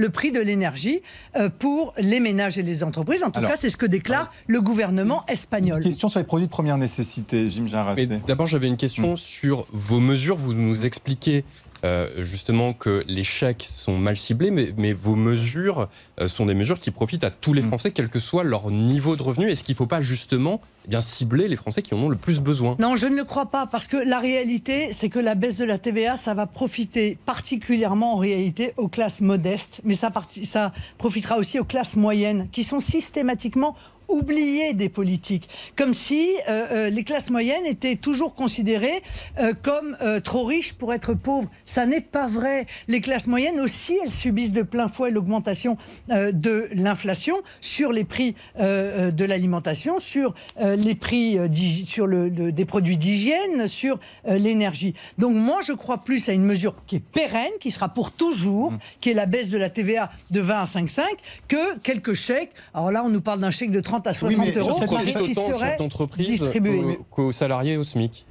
[0.00, 1.02] le prix de l'énergie
[1.36, 3.22] euh, pour les ménages et les entreprises.
[3.22, 5.78] En tout cas, c'est ce que déclare le gouvernement espagnol.
[5.78, 8.08] Une question sur les produits de première nécessité, Jim Jarrassé.
[8.26, 9.16] D'abord, j'avais une question mm.
[9.18, 10.36] sur vos mesures.
[10.36, 11.44] Vous nous expliquez
[11.84, 15.88] euh, justement que les chèques sont mal ciblés, mais, vos mesures
[16.20, 17.68] euh, sont des mesures qui profitent à tous les mm.
[17.68, 19.48] Français, quel que soit leur niveau de revenu.
[19.48, 22.16] Est-ce qu'il ne faut pas justement eh bien cibler les Français qui en ont le
[22.16, 22.76] plus besoin?
[22.78, 25.64] Non, je ne le crois pas, parce que la réalité, c'est que la baisse de
[25.64, 30.10] la TVA, ça va profiter particulièrement en réalité aux classes modestes, mais ça,
[30.42, 33.74] ça profitera aussi aux classes moyennes, qui sont systématiquement
[34.10, 39.02] oublié des politiques, comme si euh, euh, les classes moyennes étaient toujours considérées
[39.38, 41.50] euh, comme trop riches pour être pauvres.
[41.66, 42.66] Ça n'est pas vrai.
[42.88, 45.76] Les classes moyennes aussi, elles subissent de plein fouet l'augmentation
[46.08, 51.38] de l'inflation sur les prix de l'alimentation, sur les prix
[51.84, 54.94] sur le, des produits d'hygiène, sur l'énergie.
[55.18, 58.72] Donc moi, je crois plus à une mesure qui est pérenne, qui sera pour toujours,
[58.72, 58.78] mmh.
[59.00, 61.02] qui est la baisse de la TVA de 20 à 5,5,
[61.48, 62.52] que quelques chèques.
[62.74, 64.80] Alors là, on nous parle d'un chèque de 30 à 60 euros
[65.24, 65.76] qui serait
[66.18, 68.26] distribué qu'aux salariés au SMIC.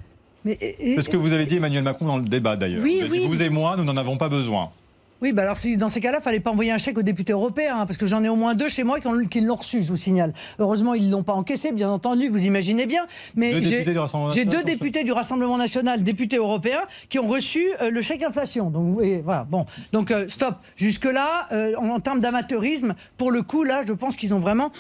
[0.45, 2.81] C'est ce que vous avez dit Emmanuel Macron dans le débat d'ailleurs.
[2.81, 4.71] vous et moi, nous n'en avons pas besoin.
[5.21, 7.79] Oui, bah alors dans ces cas-là, il fallait pas envoyer un chèque aux députés européens,
[7.79, 9.97] hein, parce que j'en ai au moins deux chez moi qui, l'ont reçu, je vous
[9.97, 10.33] signale.
[10.59, 13.05] Heureusement, ils ne l'ont pas encaissé, bien entendu, vous imaginez bien.
[13.35, 18.23] Mais j'ai deux députés du Rassemblement national, députés européens, qui ont reçu euh, le chèque
[18.23, 18.69] inflation.
[18.69, 19.65] Donc voilà, bon.
[19.91, 20.55] Donc euh, stop.
[20.77, 24.71] Jusque-là, euh, en, termes d'amateurisme, pour le coup, là, je pense qu'ils ont vraiment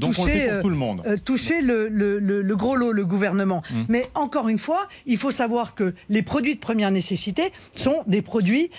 [0.00, 1.02] touché, tout le, monde.
[1.24, 3.62] touché le, le, gros lot, le gouvernement.
[3.70, 3.74] Mmh.
[3.88, 8.22] Mais encore une fois, il faut savoir que les produits de première nécessité sont des
[8.22, 8.70] produits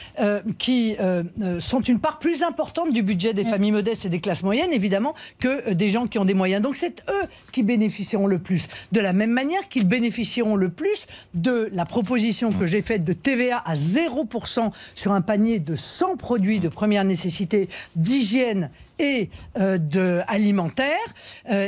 [0.58, 4.20] qui euh, euh, sont une part plus importante du budget des familles modestes et des
[4.20, 6.62] classes moyennes, évidemment, que euh, des gens qui ont des moyens.
[6.62, 8.68] Donc c'est eux qui bénéficieront le plus.
[8.92, 13.14] De la même manière qu'ils bénéficieront le plus de la proposition que j'ai faite de
[13.14, 18.70] TVA à 0% sur un panier de 100 produits de première nécessité d'hygiène
[19.02, 20.98] et de alimentaire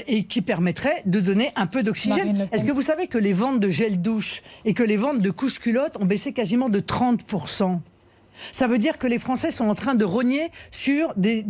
[0.08, 2.50] et qui permettrait de donner un peu d'oxygène.
[2.52, 5.32] Est-ce que vous savez que les ventes de gel douche et que les ventes de
[5.32, 7.22] couches culottes ont baissé quasiment de 30
[8.52, 11.46] ça veut dire que les Français sont en train de rogner sur des,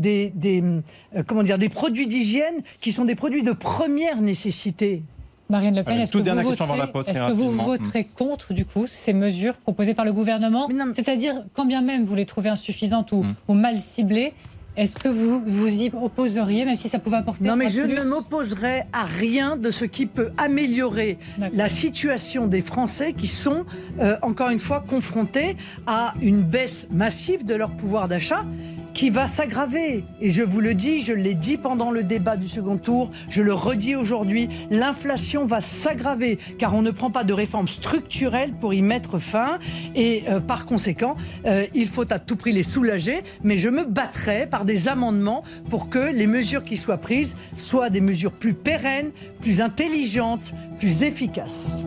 [0.46, 5.04] euh, comment dire, des produits d'hygiène qui sont des produits de première nécessité.
[5.50, 10.14] Marine Le Pen, est-ce que, vous voterez, contre du coup ces mesures proposées par le
[10.14, 14.34] gouvernement C'est-à-dire, quand bien même vous les trouvez insuffisantes ou, ou mal ciblées,
[14.78, 18.04] est-ce que vous vous y opposeriez, même si ça pouvait apporter Non, mais je ne
[18.04, 21.18] m'opposerai à rien de ce qui peut améliorer
[21.54, 23.66] la situation des Français qui sont,
[24.00, 25.58] euh, encore une fois, confrontés
[25.88, 28.46] à une baisse massive de leur pouvoir d'achat
[28.94, 30.04] qui va s'aggraver.
[30.22, 33.42] Et je vous le dis, je l'ai dit pendant le débat du second tour, je
[33.42, 38.74] le redis aujourd'hui, l'inflation va s'aggraver car on ne prend pas de réformes structurelles pour
[38.74, 39.60] y mettre fin.
[39.96, 43.24] Et euh, par conséquent, euh, il faut à tout prix les soulager.
[43.44, 47.90] Mais je me battrai par des amendements pour que les mesures qui soient prises soient
[47.90, 51.78] des mesures plus pérennes, plus intelligentes, plus efficaces.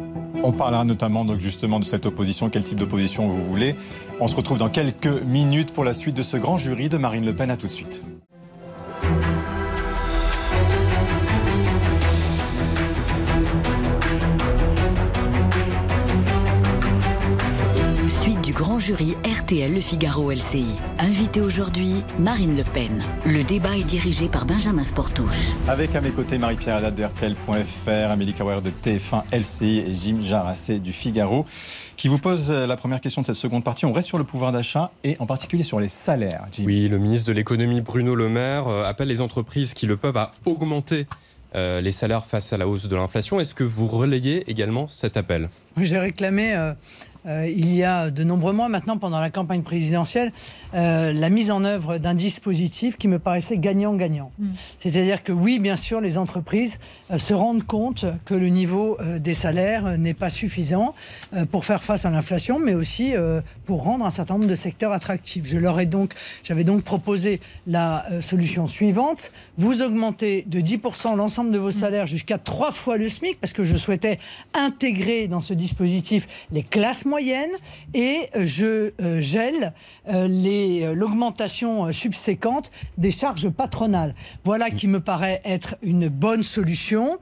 [0.43, 3.77] On parlera notamment donc justement de cette opposition, quel type d'opposition vous voulez.
[4.21, 7.25] On se retrouve dans quelques minutes pour la suite de ce grand jury de Marine
[7.25, 7.51] Le Pen.
[7.51, 8.03] À tout de suite.
[18.85, 20.79] Jury RTL Le Figaro LCI.
[20.99, 23.03] Invité aujourd'hui, Marine Le Pen.
[23.25, 25.55] Le débat est dirigé par Benjamin Sportouche.
[25.69, 30.19] Avec à mes côtés Marie-Pierre Haddad de RTL.fr, Amélie Kawar de TF1 LCI et Jim
[30.21, 31.47] Jarassé du Figaro
[31.97, 33.87] qui vous pose la première question de cette seconde partie.
[33.87, 36.45] On reste sur le pouvoir d'achat et en particulier sur les salaires.
[36.63, 40.19] Oui, le ministre de l'économie Bruno Le Maire euh, appelle les entreprises qui le peuvent
[40.19, 41.07] à augmenter
[41.55, 43.41] euh, les salaires face à la hausse de l'inflation.
[43.41, 45.49] Est-ce que vous relayez également cet appel?
[45.77, 46.73] J'ai réclamé euh,
[47.27, 50.31] euh, il y a de nombreux mois maintenant, pendant la campagne présidentielle,
[50.75, 54.31] euh, la mise en œuvre d'un dispositif qui me paraissait gagnant-gagnant.
[54.39, 54.49] Mm.
[54.79, 56.79] C'est-à-dire que oui, bien sûr, les entreprises
[57.17, 60.95] se rendent compte que le niveau des salaires n'est pas suffisant
[61.51, 63.15] pour faire face à l'inflation, mais aussi
[63.67, 65.47] pour rendre un certain nombre de secteurs attractifs.
[65.47, 71.53] Je leur ai donc, j'avais donc proposé la solution suivante vous augmentez de 10% l'ensemble
[71.53, 71.73] de vos mm.
[71.73, 74.19] salaires jusqu'à trois fois le SMIC, parce que je souhaitais
[74.53, 75.64] intégrer dans ce dispositif
[76.51, 77.51] les classes moyenne
[77.93, 79.73] et je euh, gèle
[80.09, 84.15] euh, euh, l'augmentation subséquente des charges patronales.
[84.43, 87.19] Voilà qui me paraît être une bonne solution.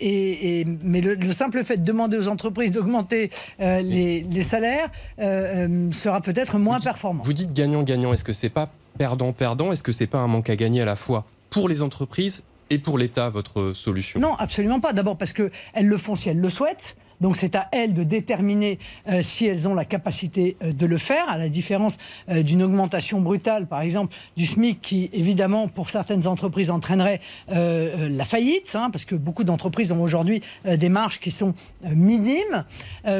[0.00, 6.58] Et, mais le, simple fait de demander aux entreprises d'augmenter les, les, salaires sera peut-être
[6.58, 7.22] moins performant.
[7.22, 8.12] Vous dites gagnant-gagnant.
[8.12, 10.96] Est-ce que c'est pas perdant-perdant Est-ce que c'est pas un manque à gagner à la
[10.96, 14.18] fois pour les entreprises et pour l'État, votre solution?
[14.18, 14.92] Non, absolument pas.
[14.92, 15.50] D'abord parce qu'elles
[15.82, 16.96] le font si elles le souhaitent.
[17.22, 20.98] Donc c'est à elles de déterminer euh, si elles ont la capacité euh, de le
[20.98, 21.96] faire, à la différence
[22.28, 28.24] euh, d'une augmentation brutale, par exemple, du SMIC, qui évidemment pour certaines entreprises entraînerait la
[28.24, 31.54] faillite, hein, parce que beaucoup d'entreprises ont aujourd'hui des marges qui sont
[31.84, 32.64] minimes.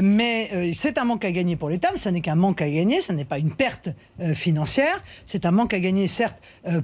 [0.03, 3.01] mais c'est un manque à gagner pour l'État, mais ça n'est qu'un manque à gagner,
[3.01, 3.91] ça n'est pas une perte
[4.35, 5.03] financière.
[5.27, 6.37] C'est un manque à gagner, certes,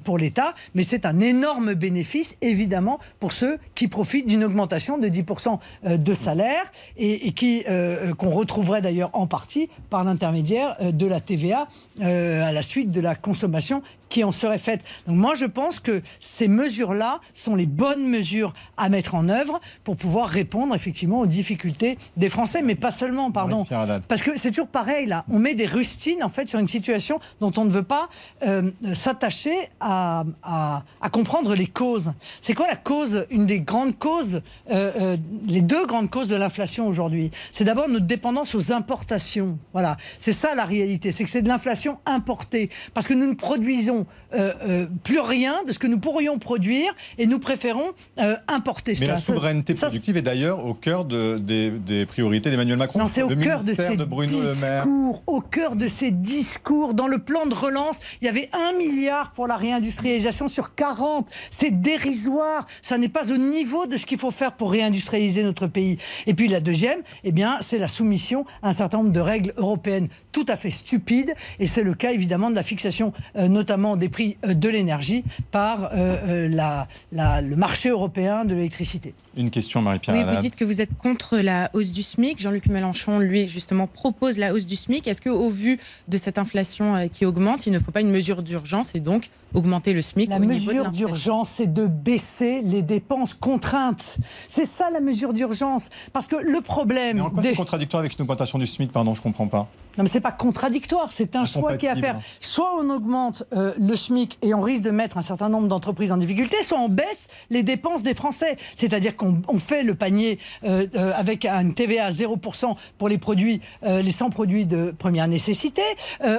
[0.04, 5.09] pour l'État, mais c'est un énorme bénéfice, évidemment, pour ceux qui profitent d'une augmentation de
[5.09, 5.59] 10%
[5.96, 6.70] de salaire.
[6.96, 11.66] Et et, qui euh, qu'on retrouverait d'ailleurs en partie par l'intermédiaire euh, de la TVA
[12.03, 14.85] euh, à la suite de la consommation qui en serait faite.
[15.07, 19.61] Donc moi, je pense que ces mesures-là sont les bonnes mesures à mettre en œuvre
[19.85, 23.64] pour pouvoir répondre effectivement aux difficultés des Français, mais pas seulement, pardon.
[24.09, 25.25] Parce que c'est toujours pareil, là.
[25.31, 28.09] On met des rustines, en fait, sur une situation dont on ne veut pas
[28.47, 32.12] euh, s'attacher à, à, comprendre les causes.
[32.40, 35.16] C'est quoi la cause, une des grandes causes, euh, euh,
[35.47, 37.31] les deux grandes causes de l'inflation aujourd'hui?
[37.53, 39.59] C'est d'abord notre dépendance aux importations.
[39.73, 39.97] Voilà.
[40.21, 41.12] C'est ça la réalité.
[41.12, 42.71] C'est que c'est de l'inflation importée.
[42.94, 43.97] Parce que nous ne produisons
[44.34, 48.94] euh, euh, plus rien de ce que nous pourrions produire et nous préférons euh, importer
[49.00, 52.98] Mais la souveraineté productive est d'ailleurs au cœur de, des, priorités d'Emmanuel Macron.
[52.98, 55.22] Non, c'est au cœur de ses discours.
[55.26, 56.94] Au cœur de ses discours.
[56.94, 61.28] Dans le plan de relance, il y avait un milliard pour la réindustrialisation sur 40.
[61.50, 62.66] C'est dérisoire.
[62.82, 65.98] Ça n'est pas au niveau de ce qu'il faut faire pour réindustrialiser notre pays.
[66.26, 69.52] Et puis la deuxième, eh bien, c'est la soumission à un certain nombre de règles
[69.56, 71.34] européennes tout à fait stupides.
[71.58, 75.85] Et c'est le cas évidemment de la fixation, notamment des prix euh, de l'énergie par
[75.85, 79.14] euh, euh, la, le marché européen de l'électricité.
[79.37, 80.16] Une question, Marie-Pierre.
[80.16, 82.40] Oui, vous dites que vous êtes contre la hausse du SMIC.
[82.40, 85.07] Jean-Luc Mélenchon, lui, justement, propose la hausse du SMIC.
[85.07, 88.94] Est-ce qu'au vu de cette inflation qui augmente, il ne faut pas une mesure d'urgence
[88.94, 94.18] et donc augmenter le SMIC La mesure d'urgence, c'est de baisser les dépenses contraintes.
[94.48, 95.88] C'est ça la mesure d'urgence.
[96.12, 97.16] Parce que le problème.
[97.16, 98.92] Mais en quoi c'est contradictoire avec une augmentation du SMIC?
[98.92, 99.68] Pardon, je ne comprends pas.
[99.98, 101.08] Non, mais c'est pas contradictoire.
[101.11, 102.20] C'est un choix qui est à faire.
[102.38, 106.12] Soit on augmente euh, le SMIC et on risque de mettre un certain nombre d'entreprises
[106.12, 108.56] en difficulté, soit on baisse les dépenses des Français.
[108.76, 113.61] C'est-à-dire qu'on fait le panier euh, euh, avec une TVA à 0% pour les produits,
[113.82, 115.82] les 100 produits de première nécessité.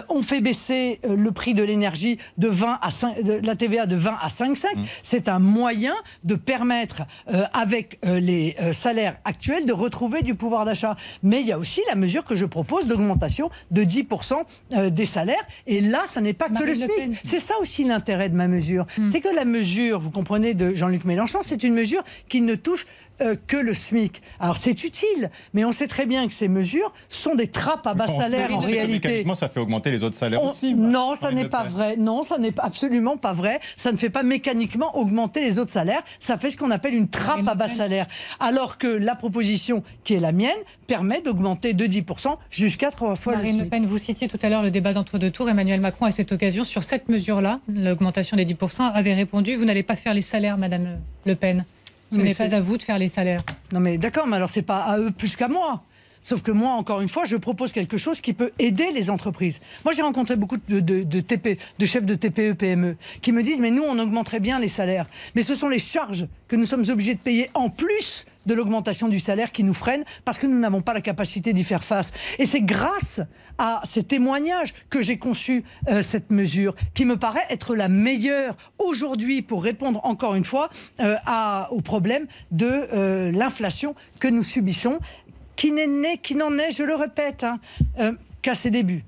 [0.08, 3.98] on fait baisser le prix de l'énergie de 20 à 5, de la TVA de
[3.98, 4.48] 20 à 5,5.
[4.76, 4.84] Mmh.
[5.04, 7.02] C'est un moyen de permettre,
[7.54, 10.96] avec les salaires actuels, de retrouver du pouvoir d'achat.
[11.24, 14.90] Mais il y a aussi la mesure que je propose d'augmentation augmentation de 10% euh,
[14.90, 15.46] des salaires.
[15.68, 17.20] Et là, ça n'est pas que le SMIC.
[17.24, 18.86] C'est ça aussi l'intérêt de ma mesure.
[18.98, 19.10] Hmm.
[19.10, 22.86] C'est que la mesure, vous comprenez, de Jean-Luc Mélenchon, c'est une mesure qui ne touche
[23.22, 24.22] euh, que le SMIC.
[24.40, 27.94] Alors c'est utile, mais on sait très bien que ces mesures sont des trappes à
[27.94, 29.26] bas salaire en réalité.
[29.34, 30.74] ça fait augmenter les autres salaires aussi.
[30.74, 31.96] Non, ça n'est pas vrai.
[31.98, 33.60] Non, ça n'est absolument pas vrai.
[33.76, 36.04] Ça ne fait pas mécaniquement augmenter les autres salaires.
[36.20, 38.08] Ça fait ce qu'on appelle une trappe à bas salaire.
[38.40, 40.50] Alors que la proposition qui est la mienne
[40.88, 44.50] permet d'augmenter de 10% jusqu'à trois fois Marine le Le Pen, vous citiez tout à
[44.50, 45.50] l'heure le débat d'entre-deux tours.
[45.50, 49.84] Emmanuel Macron, à cette occasion, sur cette mesure-là, l'augmentation des 10%, avait répondu Vous n'allez
[49.84, 51.66] pas faire les salaires, Madame Le Pen.
[52.12, 53.42] Ce n'est pas à vous de faire les salaires.
[53.72, 55.84] Non mais d'accord, mais alors c'est pas à eux plus qu'à moi.
[56.22, 59.62] Sauf que moi, encore une fois, je propose quelque chose qui peut aider les entreprises.
[59.86, 63.72] Moi, j'ai rencontré beaucoup de, de, de chefs de TPE, PME, qui me disent, mais
[63.72, 65.06] nous, on augmenterait bien les salaires.
[65.36, 69.08] Mais ce sont les charges que nous sommes obligés de payer en plus de l'augmentation
[69.08, 72.12] du salaire qui nous freine parce que nous n'avons pas la capacité d'y faire face.
[72.40, 73.22] Et c'est grâce
[73.58, 78.58] à ces témoignages que j'ai conçu euh, cette mesure qui me paraît être la meilleure
[78.80, 80.70] aujourd'hui pour répondre encore une fois
[81.00, 81.16] euh,
[81.70, 85.00] au problème de euh, l'inflation que nous subissons
[85.56, 87.60] qui n'est né, qui n'en est, je le répète, hein,
[88.42, 89.04] qu'à ses débuts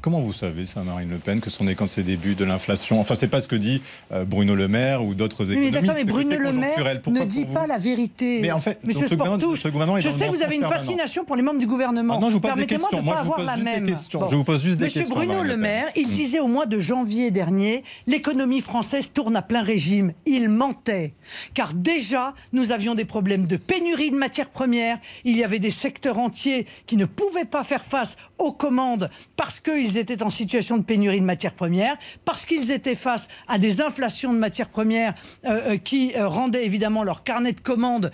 [0.00, 3.00] comment vous savez ça, Marine Le Pen, que ce n'est qu'en ses débuts de l'inflation?
[3.00, 3.82] Enfin, c'est pas ce que dit
[4.12, 5.80] euh, Bruno Le Maire ou d'autres économistes.
[5.82, 8.40] Mais, mais Bruno Le Maire ne dit pas la vérité.
[8.40, 9.62] Mais en fait, Monsieur Sportouche,
[9.98, 12.14] je sais que vous avez une fascination pour les membres du gouvernement.
[12.16, 13.02] Ah non, je vous pose des questions.
[13.02, 13.88] De pas avoir la même.
[13.88, 15.02] Je vous pose juste des questions.
[15.02, 16.12] Monsieur Bruno Le Maire, il mm.
[16.12, 20.12] disait au mois de janvier dernier, l'économie française tourne à plein régime.
[20.26, 21.14] Il mentait,
[21.52, 24.98] car déjà nous avions des problèmes de pénurie de matières premières.
[25.24, 29.60] Il y avait des secteurs entiers qui ne pouvaient pas faire face aux commandes parce
[29.60, 33.58] que ils étaient en situation de pénurie de matières premières, parce qu'ils étaient face à
[33.58, 35.14] des inflations de matières premières
[35.44, 38.10] euh, euh, qui euh, rendaient évidemment leur carnet de commandes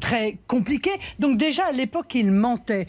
[0.00, 0.90] très compliqué.
[1.18, 2.86] Donc déjà à l'époque, ils mentaient.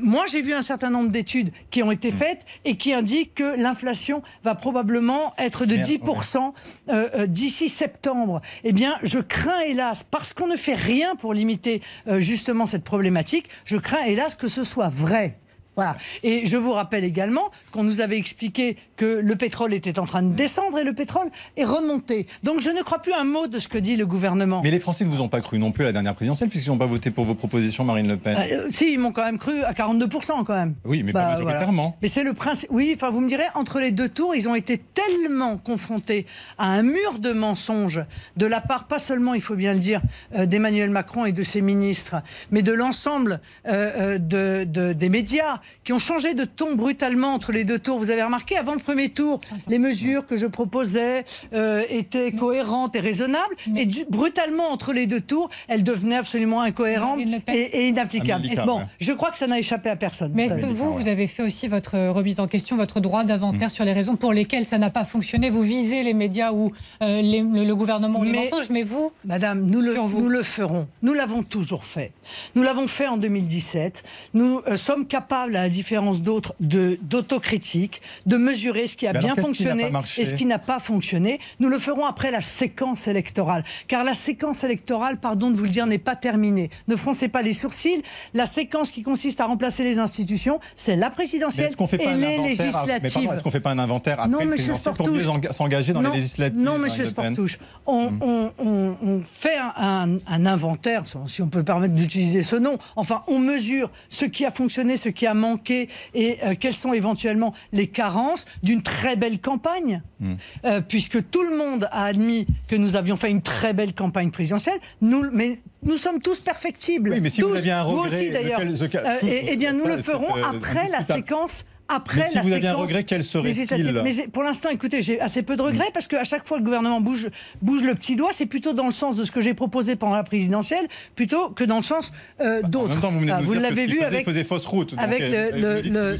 [0.00, 3.60] moi, j'ai vu un certain nombre d'études qui ont été faites et qui indiquent que
[3.60, 8.40] l'inflation va probablement être de 10% d'ici septembre.
[8.64, 11.82] Eh bien, je crains hélas, parce qu'on ne fait rien pour limiter
[12.18, 15.38] justement cette problématique, je crains hélas que ce soit vrai.
[15.76, 15.96] Voilà.
[16.22, 20.22] Et je vous rappelle également qu'on nous avait expliqué que le pétrole était en train
[20.22, 22.26] de descendre et le pétrole est remonté.
[22.42, 24.60] Donc je ne crois plus un mot de ce que dit le gouvernement.
[24.62, 26.70] Mais les Français ne vous ont pas cru non plus à la dernière présidentielle puisqu'ils
[26.70, 28.36] n'ont pas voté pour vos propositions, Marine Le Pen.
[28.38, 30.74] Euh, si, ils m'ont quand même cru à 42% quand même.
[30.84, 31.96] Oui, mais pas bah, majoritairement.
[32.02, 32.70] Mais c'est le principe.
[32.72, 36.26] Oui, enfin vous me direz, entre les deux tours, ils ont été tellement confrontés
[36.58, 38.04] à un mur de mensonges
[38.36, 40.00] de la part, pas seulement, il faut bien le dire,
[40.34, 42.16] euh, d'Emmanuel Macron et de ses ministres,
[42.50, 47.64] mais de l'ensemble euh, de, des médias qui ont changé de ton brutalement entre les
[47.64, 47.98] deux tours.
[47.98, 52.96] Vous avez remarqué, avant le premier tour, les mesures que je proposais euh, étaient cohérentes
[52.96, 53.54] et raisonnables.
[53.76, 58.48] Et brutalement, entre les deux tours, elles devenaient absolument incohérentes et, inapplicables.
[58.66, 60.32] Bon, je crois que ça n'a échappé à personne.
[60.34, 63.68] Mais est-ce que vous, vous avez fait aussi votre remise en question, votre droit d'inventaire
[63.68, 63.70] mm.
[63.70, 65.50] sur les raisons pour lesquelles ça n'a pas fonctionné?
[65.50, 69.80] Vous visez les médias ou euh, le, gouvernement ou les mensonges, mais vous Madame, nous
[69.80, 70.86] le, nous le ferons.
[71.02, 72.12] Nous l'avons toujours fait.
[72.54, 74.04] Nous l'avons fait en 2017.
[74.34, 79.34] Nous euh, sommes capables à la différence d'autres, d'autocritique, de, mesurer ce qui a bien
[79.34, 81.40] fonctionné et ce qui n'a pas fonctionné.
[81.58, 83.64] Nous le ferons après la séquence électorale.
[83.88, 86.70] Car la séquence électorale, pardon de vous le dire, n'est pas terminée.
[86.88, 88.02] Ne froncez pas les sourcils.
[88.34, 93.04] La séquence qui consiste à remplacer les institutions, c'est la présidentielle et les législatives.
[93.04, 96.10] Est-ce qu'on ne fait pas un inventaire après non, le pour mieux s'engager dans les
[96.10, 97.58] législatives Non, monsieur Sportouche.
[97.86, 98.10] On,
[98.58, 102.78] on, fait un, un inventaire, si on peut permettre d'utiliser ce nom.
[102.96, 106.92] Enfin, on mesure ce qui a fonctionné, ce qui a manqué et euh, quelles sont
[106.92, 110.34] éventuellement les carences d'une très belle campagne, hmm.
[110.64, 114.30] euh, puisque tout le monde a admis que nous avions fait une très belle campagne
[114.30, 114.78] présidentielle.
[115.00, 117.10] Nous, mais nous sommes tous perfectibles.
[117.10, 118.60] Oui, mais si vous aviez un regret, vous aussi d'ailleurs.
[118.60, 122.74] Euh, eh bien, nous le ferons après la séquence après mais si vous aviez un
[122.74, 125.92] regret, quel serait-il Mais pour l'instant, écoutez, j'ai assez peu de regrets mm.
[125.92, 127.28] parce qu'à chaque fois que le gouvernement bouge,
[127.62, 130.14] bouge le petit doigt, c'est plutôt dans le sens de ce que j'ai proposé pendant
[130.14, 130.86] la présidentielle,
[131.16, 133.10] plutôt que dans le sens euh, bah, d'autres.
[133.10, 134.94] vous, ah, vous l'avez vu avec faisait fausse route.
[134.98, 136.16] Avec le, le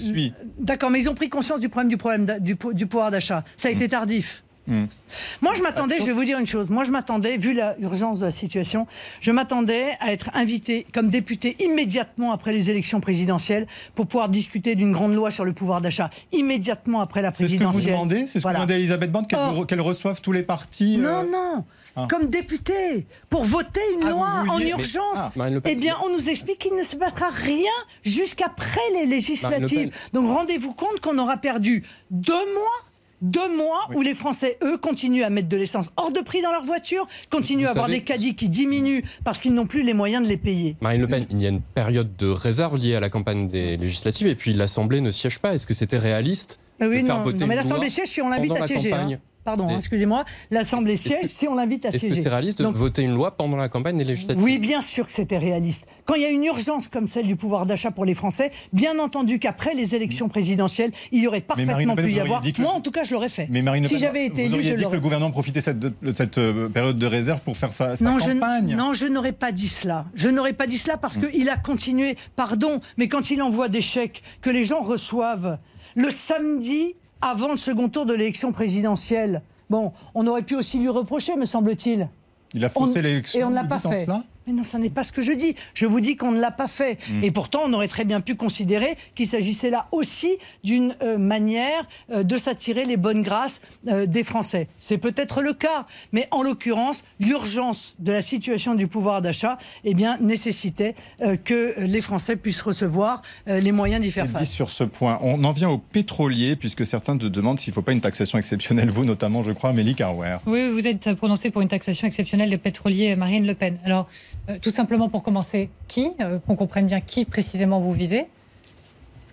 [0.58, 3.44] D'accord, mais ils ont pris conscience du problème du problème du, du pouvoir d'achat.
[3.56, 3.90] Ça a été mm.
[3.90, 4.42] tardif.
[4.70, 4.84] Hmm.
[5.42, 8.26] Moi, je m'attendais, je vais vous dire une chose, moi, je m'attendais, vu l'urgence de
[8.26, 8.86] la situation,
[9.20, 13.66] je m'attendais à être invité comme député immédiatement après les élections présidentielles
[13.96, 17.72] pour pouvoir discuter d'une grande loi sur le pouvoir d'achat, immédiatement après la présidentielle.
[17.72, 18.26] C'est ce que vous demandez?
[18.28, 19.26] C'est ce que vous demandez à Elisabeth Borne,
[19.66, 21.64] qu'elle reçoive tous les partis Non, euh, non
[21.96, 22.06] ah.
[22.08, 25.30] Comme député, pour voter une ah, loi en urgence, ah,
[25.64, 27.72] eh bien, on nous explique qu'il ne se passera rien
[28.04, 29.90] jusqu'après les législatives.
[30.12, 32.89] Donc, rendez-vous compte qu'on aura perdu deux mois
[33.20, 36.52] deux mois où les Français, eux, continuent à mettre de l'essence hors de prix dans
[36.52, 40.22] leur voiture, continuent à avoir des caddies qui diminuent parce qu'ils n'ont plus les moyens
[40.22, 40.76] de les payer.
[40.80, 43.76] Marine Le Pen, il y a une période de réserve liée à la campagne des
[43.76, 45.54] législatives et puis l'Assemblée ne siège pas.
[45.54, 48.30] Est-ce que c'était réaliste oui, de faire non, voter non, mais l'Assemblée siège si on
[48.30, 48.92] l'invite à siéger.
[48.92, 49.18] Hein.
[49.44, 52.08] Pardon, excusez-moi, l'Assemblée siège si on l'invite à siéger.
[52.08, 54.42] Est-ce que c'est réaliste de voter une loi pendant la campagne des législatives?
[54.42, 55.86] Oui, bien sûr que c'était réaliste.
[56.04, 58.98] Quand il y a une urgence comme celle du pouvoir d'achat pour les Français, bien
[58.98, 62.42] entendu qu'après les élections présidentielle, il y aurait parfaitement pu y avoir.
[62.58, 63.48] Moi, en tout cas, je l'aurais fait.
[63.50, 66.68] Mais Marine si j'avais été élue, je dit que le gouvernement profitait de cette, euh,
[66.68, 68.70] période de réserve pour faire sa, non, campagne.
[68.70, 70.06] Je, non, je n'aurais pas dit cela.
[70.14, 71.28] Je n'aurais pas dit cela parce mm.
[71.28, 72.16] qu'il a continué.
[72.36, 75.58] Pardon, mais quand il envoie des chèques que les gens reçoivent
[75.96, 79.42] le samedi avant le second tour de l'élection présidentielle.
[79.68, 82.08] Bon, on aurait pu aussi lui reprocher, me semble-t-il.
[82.54, 83.40] Il a faussé l'élection.
[83.40, 84.06] Et on ne l'a pas fait.
[84.46, 85.54] Mais non, ça n'est pas ce que je dis.
[85.74, 86.98] Je vous dis qu'on ne l'a pas fait.
[87.10, 87.24] Mm.
[87.24, 91.86] Et pourtant, on aurait très bien pu considérer qu'il s'agissait là aussi d'une euh, manière
[92.10, 94.68] euh, de s'attirer les bonnes grâces euh, des Français.
[94.78, 99.94] C'est peut-être le cas, mais en l'occurrence, l'urgence de la situation du pouvoir d'achat eh
[99.94, 100.94] bien, nécessitait
[101.44, 104.50] que les Français puissent recevoir les moyens d'y faire face.
[104.50, 105.18] sur ce point.
[105.20, 108.38] On en vient aux pétroliers, puisque certains te demandent s'il ne faut pas une taxation
[108.38, 110.38] exceptionnelle, vous notamment, je crois, Amélie Carwer.
[110.46, 113.78] Oui, vous êtes prononcé pour une taxation exceptionnelle des pétroliers, Marine Le Pen.
[113.84, 114.08] Alors,
[114.48, 118.26] euh, tout simplement pour commencer, qui euh, Qu'on comprenne bien qui précisément vous visez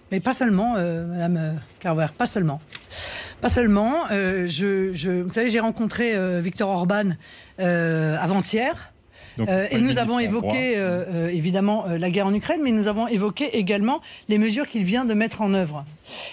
[0.10, 2.62] mais pas seulement, euh, Madame Carver, pas seulement.
[3.42, 4.08] Pas seulement.
[4.10, 7.10] je, vous savez, j'ai rencontré Victor Orban
[7.60, 8.94] avant-hier.
[9.38, 10.82] et nous avons évoqué
[11.34, 15.14] évidemment la guerre en Ukraine, mais nous avons évoqué également les mesures qu'il vient de
[15.14, 15.84] mettre en œuvre.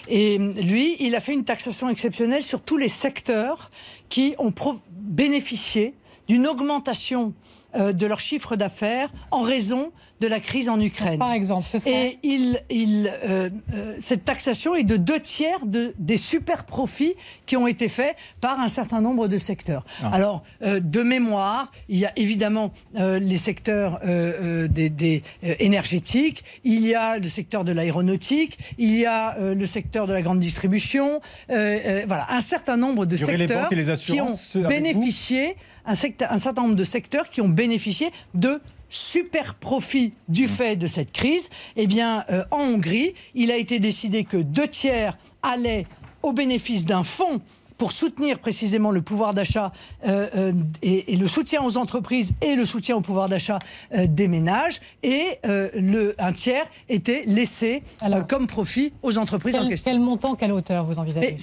[0.07, 3.71] Et lui, il a fait une taxation exceptionnelle sur tous les secteurs
[4.07, 4.53] qui ont
[4.89, 5.95] bénéficié
[6.27, 11.19] d'une augmentation euh, de leur chiffre d'affaires en raison de la crise en Ukraine.
[11.19, 12.07] Par exemple, ce serait...
[12.07, 17.15] Et il, il, euh, euh, cette taxation est de deux tiers de, des super profits
[17.45, 19.85] qui ont été faits par un certain nombre de secteurs.
[20.01, 20.11] Ah.
[20.13, 25.23] Alors, de mémoire, il y a évidemment les secteurs des, des
[25.59, 30.21] énergétiques, il y a le secteur de l'aéronautique, il y a le secteur de la
[30.21, 34.35] grande distribution, voilà, un certain nombre de secteurs qui ont
[34.67, 35.55] bénéficié
[35.85, 38.61] un, un, certain nombre de secteurs qui ont bénéficié de
[38.95, 40.49] super profits du mmh.
[40.49, 41.49] fait de cette crise.
[41.75, 45.85] Eh bien, euh, en Hongrie, il a été décidé que deux tiers allaient
[46.23, 47.41] au bénéfice d'un fonds
[47.77, 49.73] pour soutenir précisément le pouvoir d'achat
[50.07, 53.59] euh, euh, et, le soutien aux entreprises et le soutien au pouvoir d'achat
[53.91, 57.83] des ménages, et le, un tiers était laissé
[58.29, 59.91] comme profit aux entreprises en question.
[59.91, 61.35] Quel montant, quelle hauteur vous envisagez?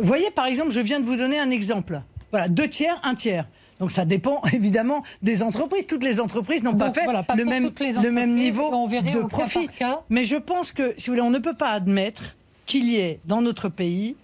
[0.00, 2.02] Voyez, par exemple, je viens de vous donner un exemple.
[2.30, 3.48] Voilà, deux tiers, un tiers.
[3.80, 5.86] Donc ça dépend évidemment des entreprises.
[5.86, 9.68] Toutes les entreprises n'ont pas fait le, même, le même niveau de profit.
[10.08, 13.20] Mais je pense que, si vous voulez, on ne peut pas admettre qu'il y ait
[13.24, 14.16] dans notre pays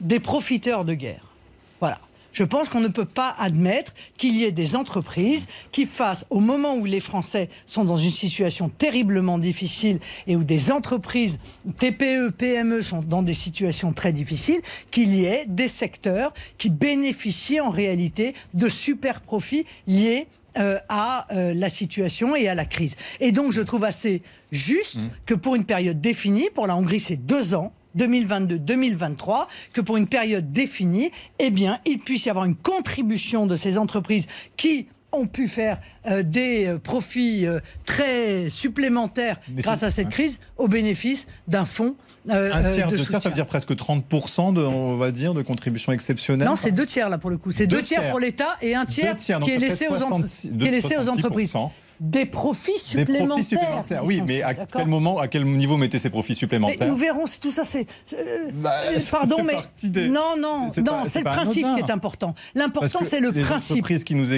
[0.00, 1.24] des profiteurs de guerre.
[1.80, 1.98] Voilà.
[2.36, 6.40] Je pense qu'on ne peut pas admettre qu'il y ait des entreprises qui fassent, au
[6.40, 11.38] moment où les Français sont dans une situation terriblement difficile et où des entreprises
[11.78, 14.60] TPE, PME sont dans des situations très difficiles,
[14.90, 20.26] qu'il y ait des secteurs qui bénéficient en réalité de super profits liés
[20.58, 22.96] euh, à euh, la situation et à la crise.
[23.20, 24.20] Et donc je trouve assez
[24.52, 25.10] juste mmh.
[25.24, 30.06] que pour une période définie, pour la Hongrie c'est deux ans, 2022-2023 que pour une
[30.06, 34.26] période définie, eh bien, il puisse y avoir une contribution de ces entreprises
[34.56, 40.38] qui ont pu faire euh, des euh, profits euh, très supplémentaires grâce à cette crise
[40.56, 41.96] au bénéfice d'un fonds.
[42.28, 46.46] un tiers de, ça veut dire presque 30% de, on va dire, de contribution exceptionnelle
[46.46, 47.52] Non, c'est deux tiers là pour le coup.
[47.52, 50.96] C'est deux, tiers, pour l'État et un tiers, qui est laissé, aux, qui est laissé
[50.96, 51.54] aux entreprises
[52.00, 53.20] des profits supplémentaires.
[53.20, 56.88] Des profits supplémentaires, oui, mais à quel moment, à quel niveau mettez ces profits supplémentaires
[56.88, 57.86] Nous verrons si tout ça c'est.
[58.54, 58.72] Bah,
[59.10, 59.54] pardon, mais
[60.08, 62.34] non, non, non, c'est le principe qui est important.
[62.54, 63.86] L'important, c'est le principe.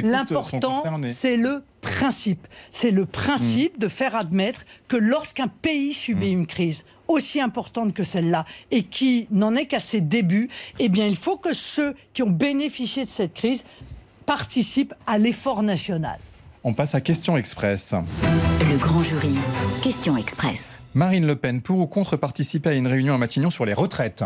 [0.05, 2.47] L'important, c'est le principe.
[2.71, 3.81] C'est le principe hmm.
[3.81, 6.41] de faire admettre que lorsqu'un pays subit hmm.
[6.41, 11.07] une crise aussi importante que celle-là et qui n'en est qu'à ses débuts, eh bien,
[11.07, 13.65] il faut que ceux qui ont bénéficié de cette crise
[14.27, 16.19] participent à l'effort national.
[16.69, 17.95] On passe à Question Express.
[18.61, 19.33] Le grand jury,
[19.83, 20.81] Question Express.
[20.93, 24.23] Marine Le Pen, pour ou contre participer à une réunion à Matignon sur les retraites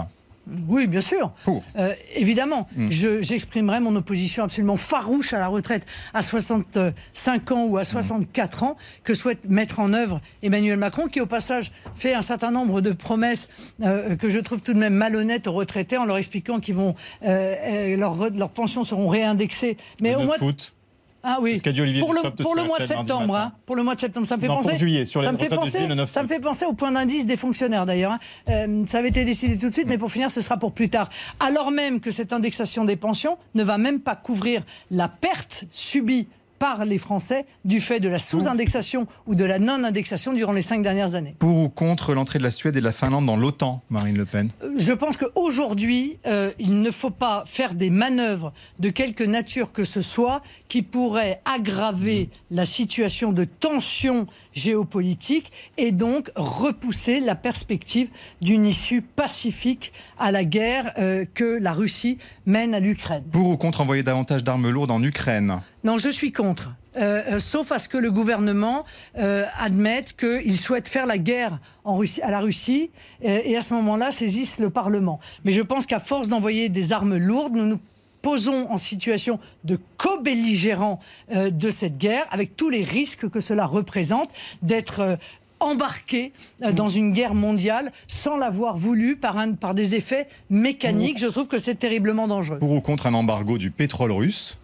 [0.67, 1.33] oui, bien sûr.
[1.77, 2.91] Euh, évidemment, hmm.
[2.91, 8.77] j'exprimerai mon opposition absolument farouche à la retraite à 65 ans ou à 64 ans
[9.05, 12.91] que souhaite mettre en œuvre Emmanuel Macron, qui au passage fait un certain nombre de
[12.91, 13.49] promesses
[13.83, 16.97] euh, que je trouve tout de même malhonnêtes aux retraités en leur expliquant qu'ils vont
[17.25, 19.77] euh, leurs pensions seront réindexées.
[20.01, 20.39] Mais au moins.
[20.39, 20.75] Foot
[21.23, 21.61] Ah oui.
[22.01, 23.53] pour, le, pour le mois de septembre, hein.
[23.65, 24.71] pour le mois de septembre, ça me fait penser.
[24.71, 27.27] Pour juillet, sur les ça me fait penser, ça me fait penser au point d'indice
[27.27, 28.13] des fonctionnaires d'ailleurs.
[28.13, 28.19] Hein.
[28.49, 30.89] Euh, ça avait été décidé tout de suite, mais pour finir, ce sera pour plus
[30.89, 31.09] tard.
[31.39, 36.27] Alors même que cette indexation des pensions ne va même pas couvrir la perte subie
[36.63, 40.81] par les Français du fait de la sous-indexation ou de la non-indexation durant les cinq
[40.81, 41.35] dernières années.
[41.41, 44.25] Pour ou contre l'entrée de la Suède et de la Finlande dans l'OTAN, Marine Le
[44.27, 44.49] Pen?
[44.63, 49.73] Euh, Je pense qu'aujourd'hui, euh, il ne faut pas faire des manœuvres de quelque nature
[49.73, 57.35] que ce soit qui pourraient aggraver la situation de tension géopolitique et donc repousser la
[57.35, 58.09] perspective
[58.41, 63.25] d'une issue pacifique à la guerre euh, que la Russie mène à l'Ukraine.
[63.31, 65.61] Pour ou contre envoyer davantage d'armes lourdes en Ukraine?
[65.85, 66.71] Non, je suis contre.
[66.97, 68.85] Euh, euh, sauf à ce que le gouvernement
[69.19, 72.91] euh, admette qu'il souhaite faire la guerre en Russie, à la Russie
[73.23, 75.19] et à ce moment-là saisisse le Parlement.
[75.45, 77.81] Mais je pense qu'à force d'envoyer des armes lourdes, nous nous
[78.23, 81.01] posons en situation de co-belligérant
[81.35, 84.31] de cette guerre, avec tous les risques que cela représente,
[84.63, 85.19] d'être
[85.63, 86.33] embarqué
[86.75, 91.19] dans une guerre mondiale sans l'avoir voulu par, un, par des effets mécaniques.
[91.19, 92.59] Je trouve que c'est terriblement dangereux.
[92.59, 94.59] Pour ou contre un embargo du pétrole russe?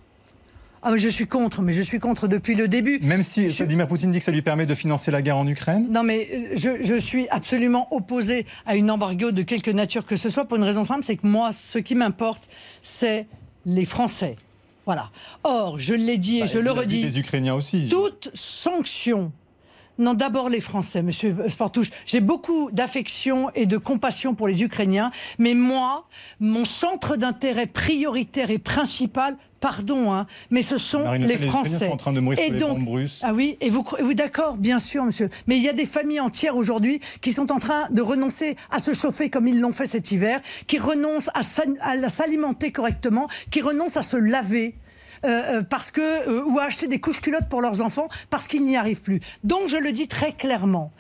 [0.81, 3.01] Ah, mais je suis contre, mais je suis contre depuis le début.
[3.03, 5.89] Même si Vladimir Poutine dit que ça lui permet de financer la guerre en Ukraine?
[5.91, 10.15] Non, mais euh, je, je, suis absolument opposé à une embargo de quelque nature que
[10.15, 12.49] ce soit pour une raison simple, c'est que moi, ce qui m'importe,
[12.81, 13.27] c'est
[13.69, 14.37] les Français.
[14.87, 15.11] Voilà.
[15.45, 17.03] Or, je l'ai dit et bah, je le redis.
[17.03, 17.89] Les Ukrainiens aussi.
[17.89, 19.33] Toute sanction
[20.01, 21.91] non, d'abord les Français, Monsieur Sportouche.
[22.07, 25.11] J'ai beaucoup d'affection et de compassion pour les Ukrainiens,
[25.41, 26.07] mais moi,
[26.39, 31.87] mon centre d'intérêt prioritaire et principal, pardon, hein, mais ce sont les Français.
[31.87, 32.79] sont en train de mourir et donc,
[33.23, 35.29] ah oui, et vous, vous d'accord, bien sûr, monsieur.
[35.47, 38.79] Mais il y a des familles entières aujourd'hui qui sont en train de renoncer à
[38.79, 43.97] se chauffer comme ils l'ont fait cet hiver, qui renoncent à s'alimenter correctement, qui renoncent
[43.97, 44.75] à se laver.
[45.25, 48.47] Euh, euh, parce que euh, ou à acheter des couches culottes pour leurs enfants parce
[48.47, 49.21] qu'ils n'y arrivent plus.
[49.45, 50.93] Donc je le dis très clairement.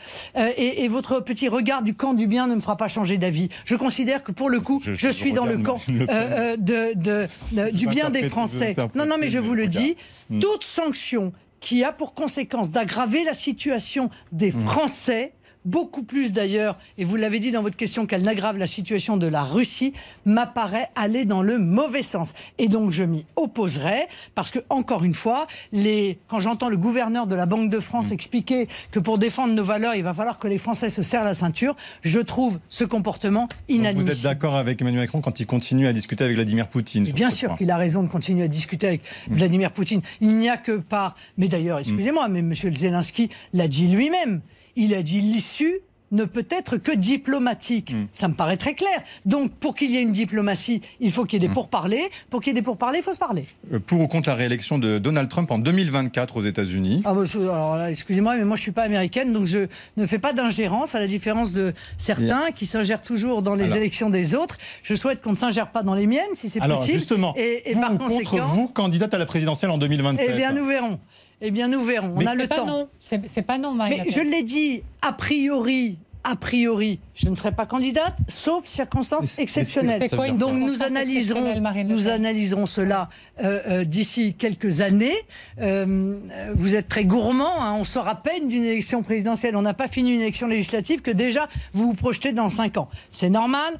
[0.56, 3.48] Et, et, votre petit regard du camp du bien ne me fera pas changer d'avis.
[3.64, 8.10] Je considère que pour le coup, je, suis dans le camp de, de, du bien
[8.10, 8.74] des Français.
[8.94, 9.96] Non, non, mais je vous le dis,
[10.40, 14.60] toute sanction qui a pour conséquence d'aggraver la situation des hmm.
[14.60, 15.32] Français
[15.68, 19.26] beaucoup plus d'ailleurs, et vous l'avez dit dans votre question, qu'elle n'aggrave la situation de
[19.26, 19.92] la Russie,
[20.24, 22.32] m'apparaît aller dans le mauvais sens.
[22.58, 26.18] Et donc je m'y opposerai, parce que, encore une fois, les...
[26.28, 28.14] quand j'entends le gouverneur de la Banque de France mm.
[28.14, 31.34] expliquer que pour défendre nos valeurs, il va falloir que les Français se serrent la
[31.34, 34.12] ceinture, je trouve ce comportement inadmissible.
[34.12, 37.30] vous êtes d'accord avec Emmanuel Macron quand il continue à discuter avec Vladimir Poutine Bien
[37.30, 39.34] sûr qu'il a raison de continuer à discuter avec mm.
[39.34, 40.00] Vladimir Poutine.
[40.20, 41.14] Il n'y a que par...
[41.36, 42.54] Mais d'ailleurs, excusez-moi, mais M.
[42.54, 44.40] Zelensky l'a dit lui-même
[44.76, 47.92] il a dit l'issue ne peut être que diplomatique.
[47.92, 48.06] Hmm.
[48.12, 49.02] Ça me paraît très clair.
[49.26, 51.54] Donc, pour qu'il y ait une diplomatie, il faut qu'il y ait des hmm.
[51.54, 52.10] pourparlers.
[52.30, 53.44] Pour qu'il y ait des pourparlers, il faut se parler.
[53.72, 57.02] Euh, pour ou contre la réélection de Donald Trump en 2024 aux États-Unis?
[57.04, 59.66] Ah, bah, Alors excusez-moi, mais moi, je ne suis pas américaine, donc je
[59.96, 64.10] ne fais pas d'ingérence, à la différence de certains qui s'ingèrent toujours dans les élections
[64.10, 64.58] des autres.
[64.82, 66.98] Je souhaite qu'on ne s'ingère pas dans les miennes, si c'est possible.
[66.98, 70.98] justement, et, par contre, vous, candidate à la présidentielle en 2027 Eh bien, nous verrons.
[71.40, 72.14] Eh bien, nous verrons.
[72.16, 72.88] On a le temps.
[72.98, 74.02] C'est pas non, Marie.
[74.04, 75.98] Mais je l'ai dit, a priori,
[76.28, 80.08] a priori, je ne serai pas candidate, sauf circonstances exceptionnelles.
[80.36, 81.54] Donc nous analyserons,
[81.86, 83.08] nous analyserons cela
[83.42, 85.16] euh, euh, d'ici quelques années.
[85.60, 86.18] Euh,
[86.54, 87.74] vous êtes très gourmand, hein.
[87.78, 91.10] on sort à peine d'une élection présidentielle, on n'a pas fini une élection législative que
[91.10, 92.88] déjà vous vous projetez dans cinq ans.
[93.10, 93.78] C'est normal,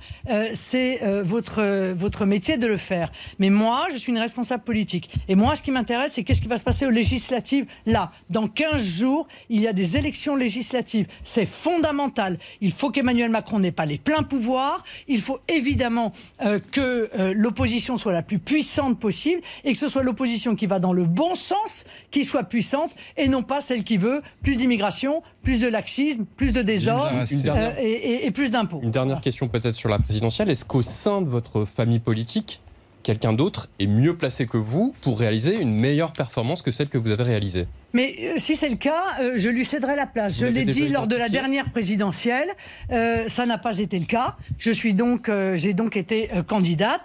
[0.55, 3.13] c'est votre, votre métier de le faire.
[3.39, 5.11] Mais moi, je suis une responsable politique.
[5.29, 8.11] Et moi, ce qui m'intéresse, c'est qu'est-ce qui va se passer aux législatives là.
[8.31, 11.07] Dans 15 jours, il y a des élections législatives.
[11.25, 12.38] C'est fondamental.
[12.61, 14.83] Il faut qu'Emmanuel Macron n'ait pas les pleins pouvoirs.
[15.07, 16.13] Il faut évidemment
[16.45, 20.67] euh, que euh, l'opposition soit la plus puissante possible et que ce soit l'opposition qui
[20.67, 24.57] va dans le bon sens, qui soit puissante et non pas celle qui veut plus
[24.57, 28.81] d'immigration, plus de laxisme, plus de désordre euh, et, plus d'impôts.
[28.83, 30.51] Une dernière question peut-être sur la présidentielle.
[30.51, 32.61] Est-ce qu'au sein de votre famille politique,
[33.03, 36.99] quelqu'un d'autre est mieux placé que vous pour réaliser une meilleure performance que celle que
[36.99, 37.67] vous avez réalisée?
[37.93, 40.39] Mais euh, si c'est le cas, euh, je lui céderai la place.
[40.39, 42.49] je l'ai dit lors de la dernière présidentielle,
[42.93, 44.37] euh, ça n'a pas été le cas.
[44.59, 47.01] Je suis donc, j'ai donc été candidate.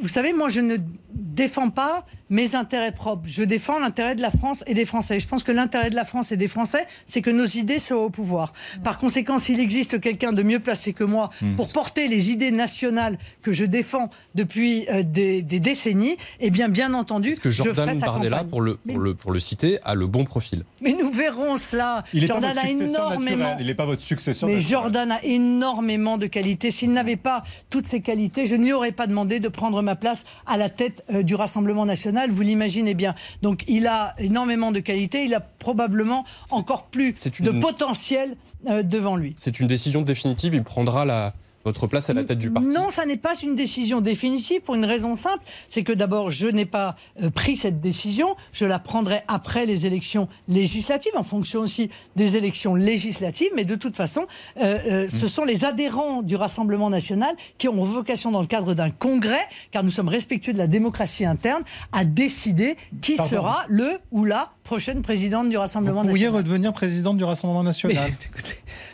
[0.00, 0.76] vous savez, moi, je ne
[1.14, 3.22] défends pas mes intérêts propres.
[3.26, 5.20] Je défends l'intérêt de la France et des Français.
[5.20, 8.04] Je pense que l'intérêt de la France et des Français, c'est que nos idées soient
[8.04, 8.52] au pouvoir.
[8.84, 11.56] Par conséquent, s'il existe quelqu'un de mieux placé que moi hmm.
[11.56, 17.34] pour porter les idées nationales que je défends depuis des, décennies, eh bien, bien entendu,
[17.36, 20.07] que Jordan je ferai sa Bardella, pour le, pour, le, pour le citer, a le
[20.08, 20.64] bon profil.
[20.80, 22.04] Mais nous verrons cela.
[22.12, 23.56] Il Jordan a énormément.
[23.60, 24.48] Il n'est pas votre successeur.
[24.48, 26.70] Mais Jordan a énormément de qualités.
[26.70, 29.96] S'il n'avait pas toutes ces qualités, je ne lui aurais pas demandé de prendre ma
[29.96, 32.30] place à la tête euh, du Rassemblement national.
[32.30, 33.14] Vous l'imaginez bien.
[33.42, 35.24] Donc il a énormément de qualités.
[35.24, 38.36] Il a probablement encore plus de potentiel
[38.68, 39.36] euh, devant lui.
[39.38, 40.54] C'est une décision définitive.
[40.54, 41.34] Il prendra la
[41.64, 42.68] votre place à la tête du parti.
[42.68, 46.46] Non, ça n'est pas une décision définitive pour une raison simple, c'est que d'abord, je
[46.46, 51.60] n'ai pas euh, pris cette décision, je la prendrai après les élections législatives, en fonction
[51.60, 54.26] aussi des élections législatives, mais de toute façon,
[54.60, 55.28] euh, euh, ce mm.
[55.28, 59.82] sont les adhérents du Rassemblement national qui ont vocation dans le cadre d'un congrès, car
[59.82, 65.00] nous sommes respectueux de la démocratie interne, à décider qui sera le ou la prochaine
[65.00, 66.12] présidente du Rassemblement national.
[66.12, 68.12] Vous pourriez redevenir présidente du Rassemblement national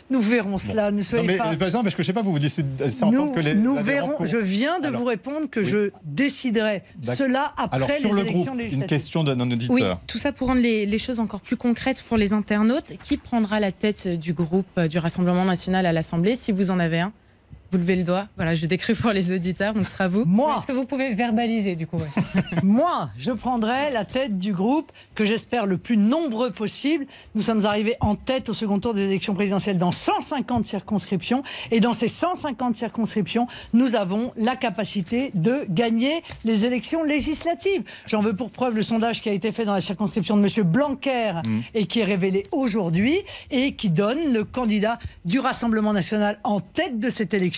[0.09, 1.53] Nous verrons cela, ne soyez mais, pas...
[1.57, 2.57] parce que je sais pas, vous vous dites
[3.11, 4.23] nous, que les, nous verrons.
[4.23, 8.55] Je viens de vous répondre que je déciderai cela après Alors, sur les le élections
[8.55, 9.75] groupe, Une question d'un auditeur.
[9.75, 12.93] Oui, tout ça pour rendre les, choses encore plus concrètes pour les internautes.
[13.03, 16.79] Qui prendra la tête du groupe euh, du Rassemblement national à l'Assemblée, si vous en
[16.79, 17.11] avez un?
[17.71, 18.27] Vous levez le doigt.
[18.35, 20.23] Voilà, je décris pour les auditeurs, donc ce sera vous.
[20.25, 20.55] Moi.
[20.57, 21.97] Est-ce que vous pouvez verbaliser du coup
[22.63, 27.05] Moi, je prendrai la tête du groupe que j'espère le plus nombreux possible.
[27.33, 31.43] Nous sommes arrivés en tête au second tour des élections présidentielles dans 150 circonscriptions.
[31.71, 37.83] Et dans ces 150 circonscriptions, nous avons la capacité de gagner les élections législatives.
[38.07, 40.65] J'en veux pour preuve le sondage qui a été fait dans la circonscription de M.
[40.65, 41.59] Blanquer mmh.
[41.73, 43.19] et qui est révélé aujourd'hui
[43.51, 47.54] et qui donne le candidat du Rassemblement national en tête de cette élection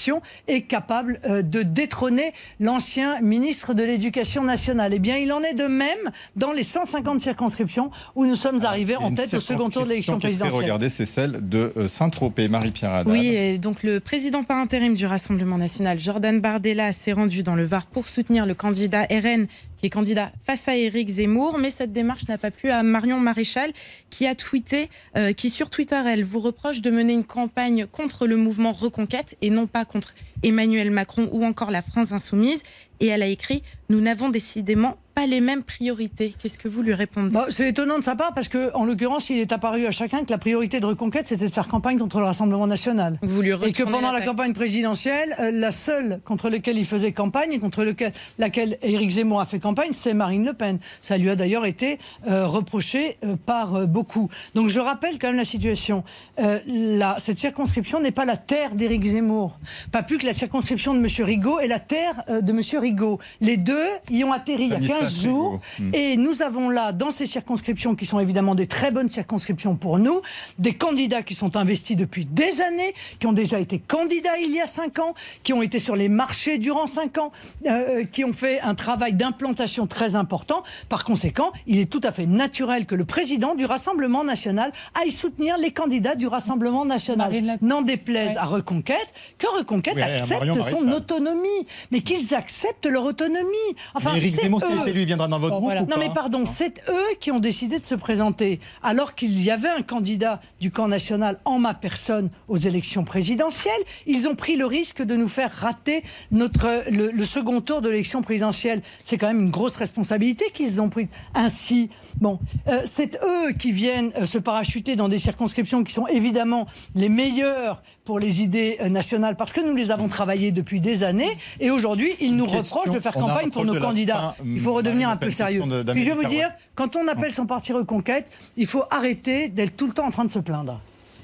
[0.48, 4.94] est capable euh, de détrôner l'ancien ministre de l'Éducation nationale.
[4.94, 8.70] Eh bien, il en est de même dans les 150 circonscriptions où nous sommes ah,
[8.70, 10.62] arrivés en tête au second tour de l'élection présidentielle.
[10.62, 13.14] Regardez, c'est celle de euh, Saint-Tropez, Marie-Pierre Haddad.
[13.14, 17.56] Oui, et donc le président par intérim du Rassemblement national, Jordan Bardella, s'est rendu dans
[17.56, 19.48] le Var pour soutenir le candidat RN
[19.78, 23.20] qui est candidat face à Éric Zemmour, mais cette démarche n'a pas plu à Marion
[23.20, 23.72] Maréchal,
[24.10, 28.28] qui a tweeté, euh, qui sur Twitter, elle vous reproche de mener une campagne contre
[28.28, 30.14] le mouvement Reconquête et non pas contre
[30.44, 32.64] Emmanuel Macron ou encore la France insoumise.
[33.00, 36.36] Et elle a écrit Nous n'avons décidément pas les mêmes priorités.
[36.38, 37.32] Qu'est-ce que vous lui répondez?
[37.32, 40.24] Bah, C'est étonnant de sa part parce que, en l'occurrence, il est apparu à chacun
[40.24, 43.18] que la priorité de Reconquête, c'était de faire campagne contre le Rassemblement national.
[43.24, 47.14] Vous lui et que pendant la, campagne présidentielle, euh, la seule contre laquelle il faisait
[47.14, 50.78] campagne et contre lequel, laquelle Éric Zemmour a fait campagne, c'est Marine Le Pen.
[51.02, 51.98] Ça lui a d'ailleurs été
[52.28, 54.30] euh, reproché euh, par beaucoup.
[54.54, 56.04] Donc je rappelle quand même la situation.
[56.38, 59.58] La, cette circonscription n'est pas la terre d'Éric Zemmour.
[59.92, 61.08] Pas plus que la circonscription de M.
[61.26, 62.62] Rigaud est la terre de M.
[62.80, 63.18] Rigaud.
[63.42, 65.60] Les deux y ont atterri il y a 15 jours.
[65.80, 65.94] Hmm.
[65.94, 70.00] Et nous avons là, dans ces circonscriptions, qui sont évidemment des très bonnes circonscriptions pour
[70.00, 70.22] nous,
[70.60, 74.62] des candidats qui sont investis depuis des années, qui ont déjà été candidats il y
[74.62, 77.32] a cinq ans, qui ont été sur les marchés durant cinq ans,
[77.66, 80.64] euh, qui ont fait un travail d'implantation très important.
[80.90, 85.12] Par conséquent, il est tout à fait naturel que le président du Rassemblement national aille
[85.12, 87.58] soutenir les candidats du Rassemblement national.
[87.62, 91.48] N'en déplaise à Reconquête, que Reconquête accepte son autonomie.
[91.92, 93.48] Mais qu'ils acceptent leur autonomie.
[93.94, 97.40] Enfin, c'est eux lui viendra dans votre groupe Non, mais pardon, c'est eux qui ont
[97.40, 101.74] décidé de se présenter, alors qu'il y avait un candidat du camp national en ma
[101.74, 103.82] personne aux élections présidentielles.
[104.06, 108.22] Ils ont pris le risque de nous faire rater notre, le, second tour de l'élection
[108.22, 108.82] présidentielle.
[109.04, 111.08] C'est quand même une grosse responsabilité qu'ils ont prise.
[111.36, 111.90] Ainsi,
[112.20, 116.68] bon, euh, c'est eux qui viennent euh, se parachuter dans des circonscriptions qui sont évidemment
[116.96, 121.04] les meilleures pour les idées euh, nationales parce que nous les avons travaillées depuis des
[121.04, 124.34] années et aujourd'hui ils nous reprochent de faire campagne pour nos candidats.
[124.46, 125.62] Il faut devenir un peu sérieux.
[125.94, 129.76] Puis je vais vous dire, quand on appelle son parti Reconquête, il faut arrêter d'être
[129.76, 130.80] tout le temps en train de se plaindre.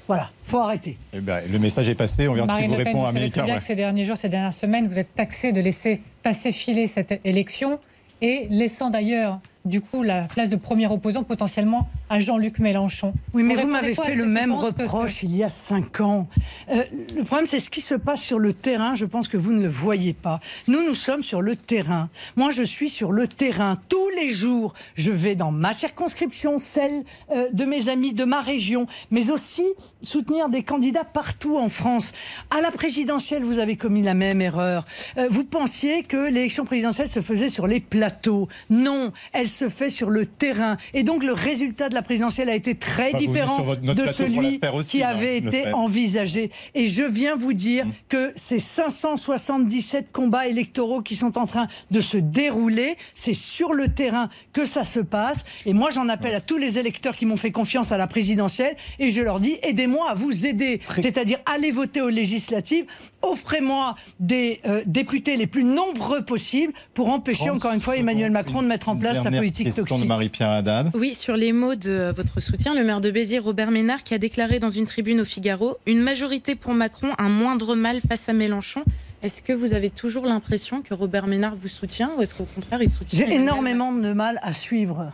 [0.06, 0.98] Voilà, faut arrêter.
[1.14, 3.44] Eh ben, le message est passé, on vient de vous répondre à Américain.
[3.44, 6.86] bien que ces derniers jours, ces dernières semaines, vous êtes taxé de laisser passer filer
[6.86, 7.80] cette élection
[8.20, 13.14] et laissant d'ailleurs du coup la place de premier opposant potentiellement à Jean-Luc Mélenchon.
[13.32, 16.28] Oui, mais vous, m'avez fait le même reproche il y a cinq ans.
[16.70, 16.84] Euh,
[17.16, 18.94] le problème, c'est ce qui se passe sur le terrain.
[18.94, 20.38] Je pense que vous ne le voyez pas.
[20.68, 22.10] Nous, nous sommes sur le terrain.
[22.36, 24.74] Moi, je suis sur le terrain tous les jours.
[24.94, 29.64] Je vais dans ma circonscription, celle euh, de mes amis de ma région, mais aussi
[30.02, 32.12] soutenir des candidats partout en France.
[32.50, 34.84] À la présidentielle, vous avez commis la même erreur.
[35.16, 38.48] Euh, vous pensiez que l'élection présidentielle se faisait sur les plateaux.
[38.68, 40.76] Non, elle se fait sur le terrain.
[40.92, 45.38] Et donc le résultat de la présidentielle a été très différent de celui qui avait
[45.38, 46.50] été envisagé.
[46.74, 47.92] Et je viens vous dire mm.
[48.08, 53.88] que ces 577 combats électoraux qui sont en train de se dérouler, c'est sur le
[53.88, 55.44] terrain que ça se passe.
[55.66, 58.76] Et moi, j'en appelle à tous les électeurs qui m'ont fait confiance à la présidentielle
[58.98, 60.80] et je leur dis aidez-moi à vous aider.
[60.94, 62.86] C'est-à-dire allez voter aux législatives,
[63.22, 68.62] offrez-moi des euh, députés les plus nombreux possibles pour empêcher encore une fois Emmanuel Macron
[68.62, 70.90] de mettre en place sa politique question de Marie-Pierre Haddad.
[70.94, 74.18] Oui, sur les mots de votre soutien, le maire de Béziers, Robert Ménard, qui a
[74.18, 78.32] déclaré dans une tribune au Figaro Une majorité pour Macron, un moindre mal face à
[78.32, 78.82] Mélenchon.
[79.22, 82.82] Est-ce que vous avez toujours l'impression que Robert Ménard vous soutient ou est-ce qu'au contraire
[82.82, 85.12] il soutient J'ai énormément de mal à suivre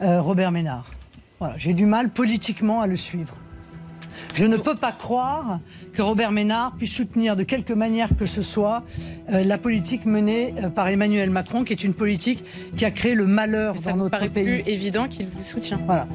[0.00, 0.90] euh, Robert Ménard.
[1.56, 3.36] J'ai du mal politiquement à le suivre.
[4.34, 5.60] Je ne peux pas croire
[5.92, 8.84] que Robert Ménard puisse soutenir de quelque manière que ce soit
[9.32, 12.44] euh, la politique menée euh, par Emmanuel Macron, qui est une politique
[12.76, 14.62] qui a créé le malheur dans notre paraît pays.
[14.62, 15.80] plus évident qu'il vous soutient.
[15.86, 16.06] Voilà.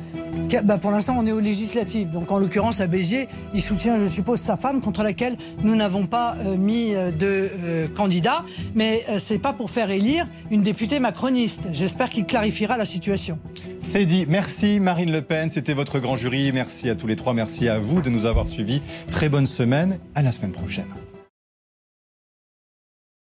[0.64, 2.10] Bah, pour l'instant, on est aux législatives.
[2.10, 6.06] Donc, en l'occurrence, à Béziers, il soutient, je suppose, sa femme, contre laquelle nous n'avons
[6.06, 8.45] pas euh, mis de candidat.
[8.76, 11.68] Mais c'est pas pour faire élire une députée macroniste.
[11.72, 13.39] J'espère qu'il clarifiera la situation.
[13.82, 14.26] C'est dit.
[14.28, 15.49] Merci Marine Le Pen.
[15.49, 16.51] C'était votre grand jury.
[16.51, 17.34] Merci à tous les trois.
[17.34, 18.82] Merci à de nous avoir suivis.
[19.12, 20.00] Très bonne semaine.
[20.16, 20.88] À la semaine prochaine.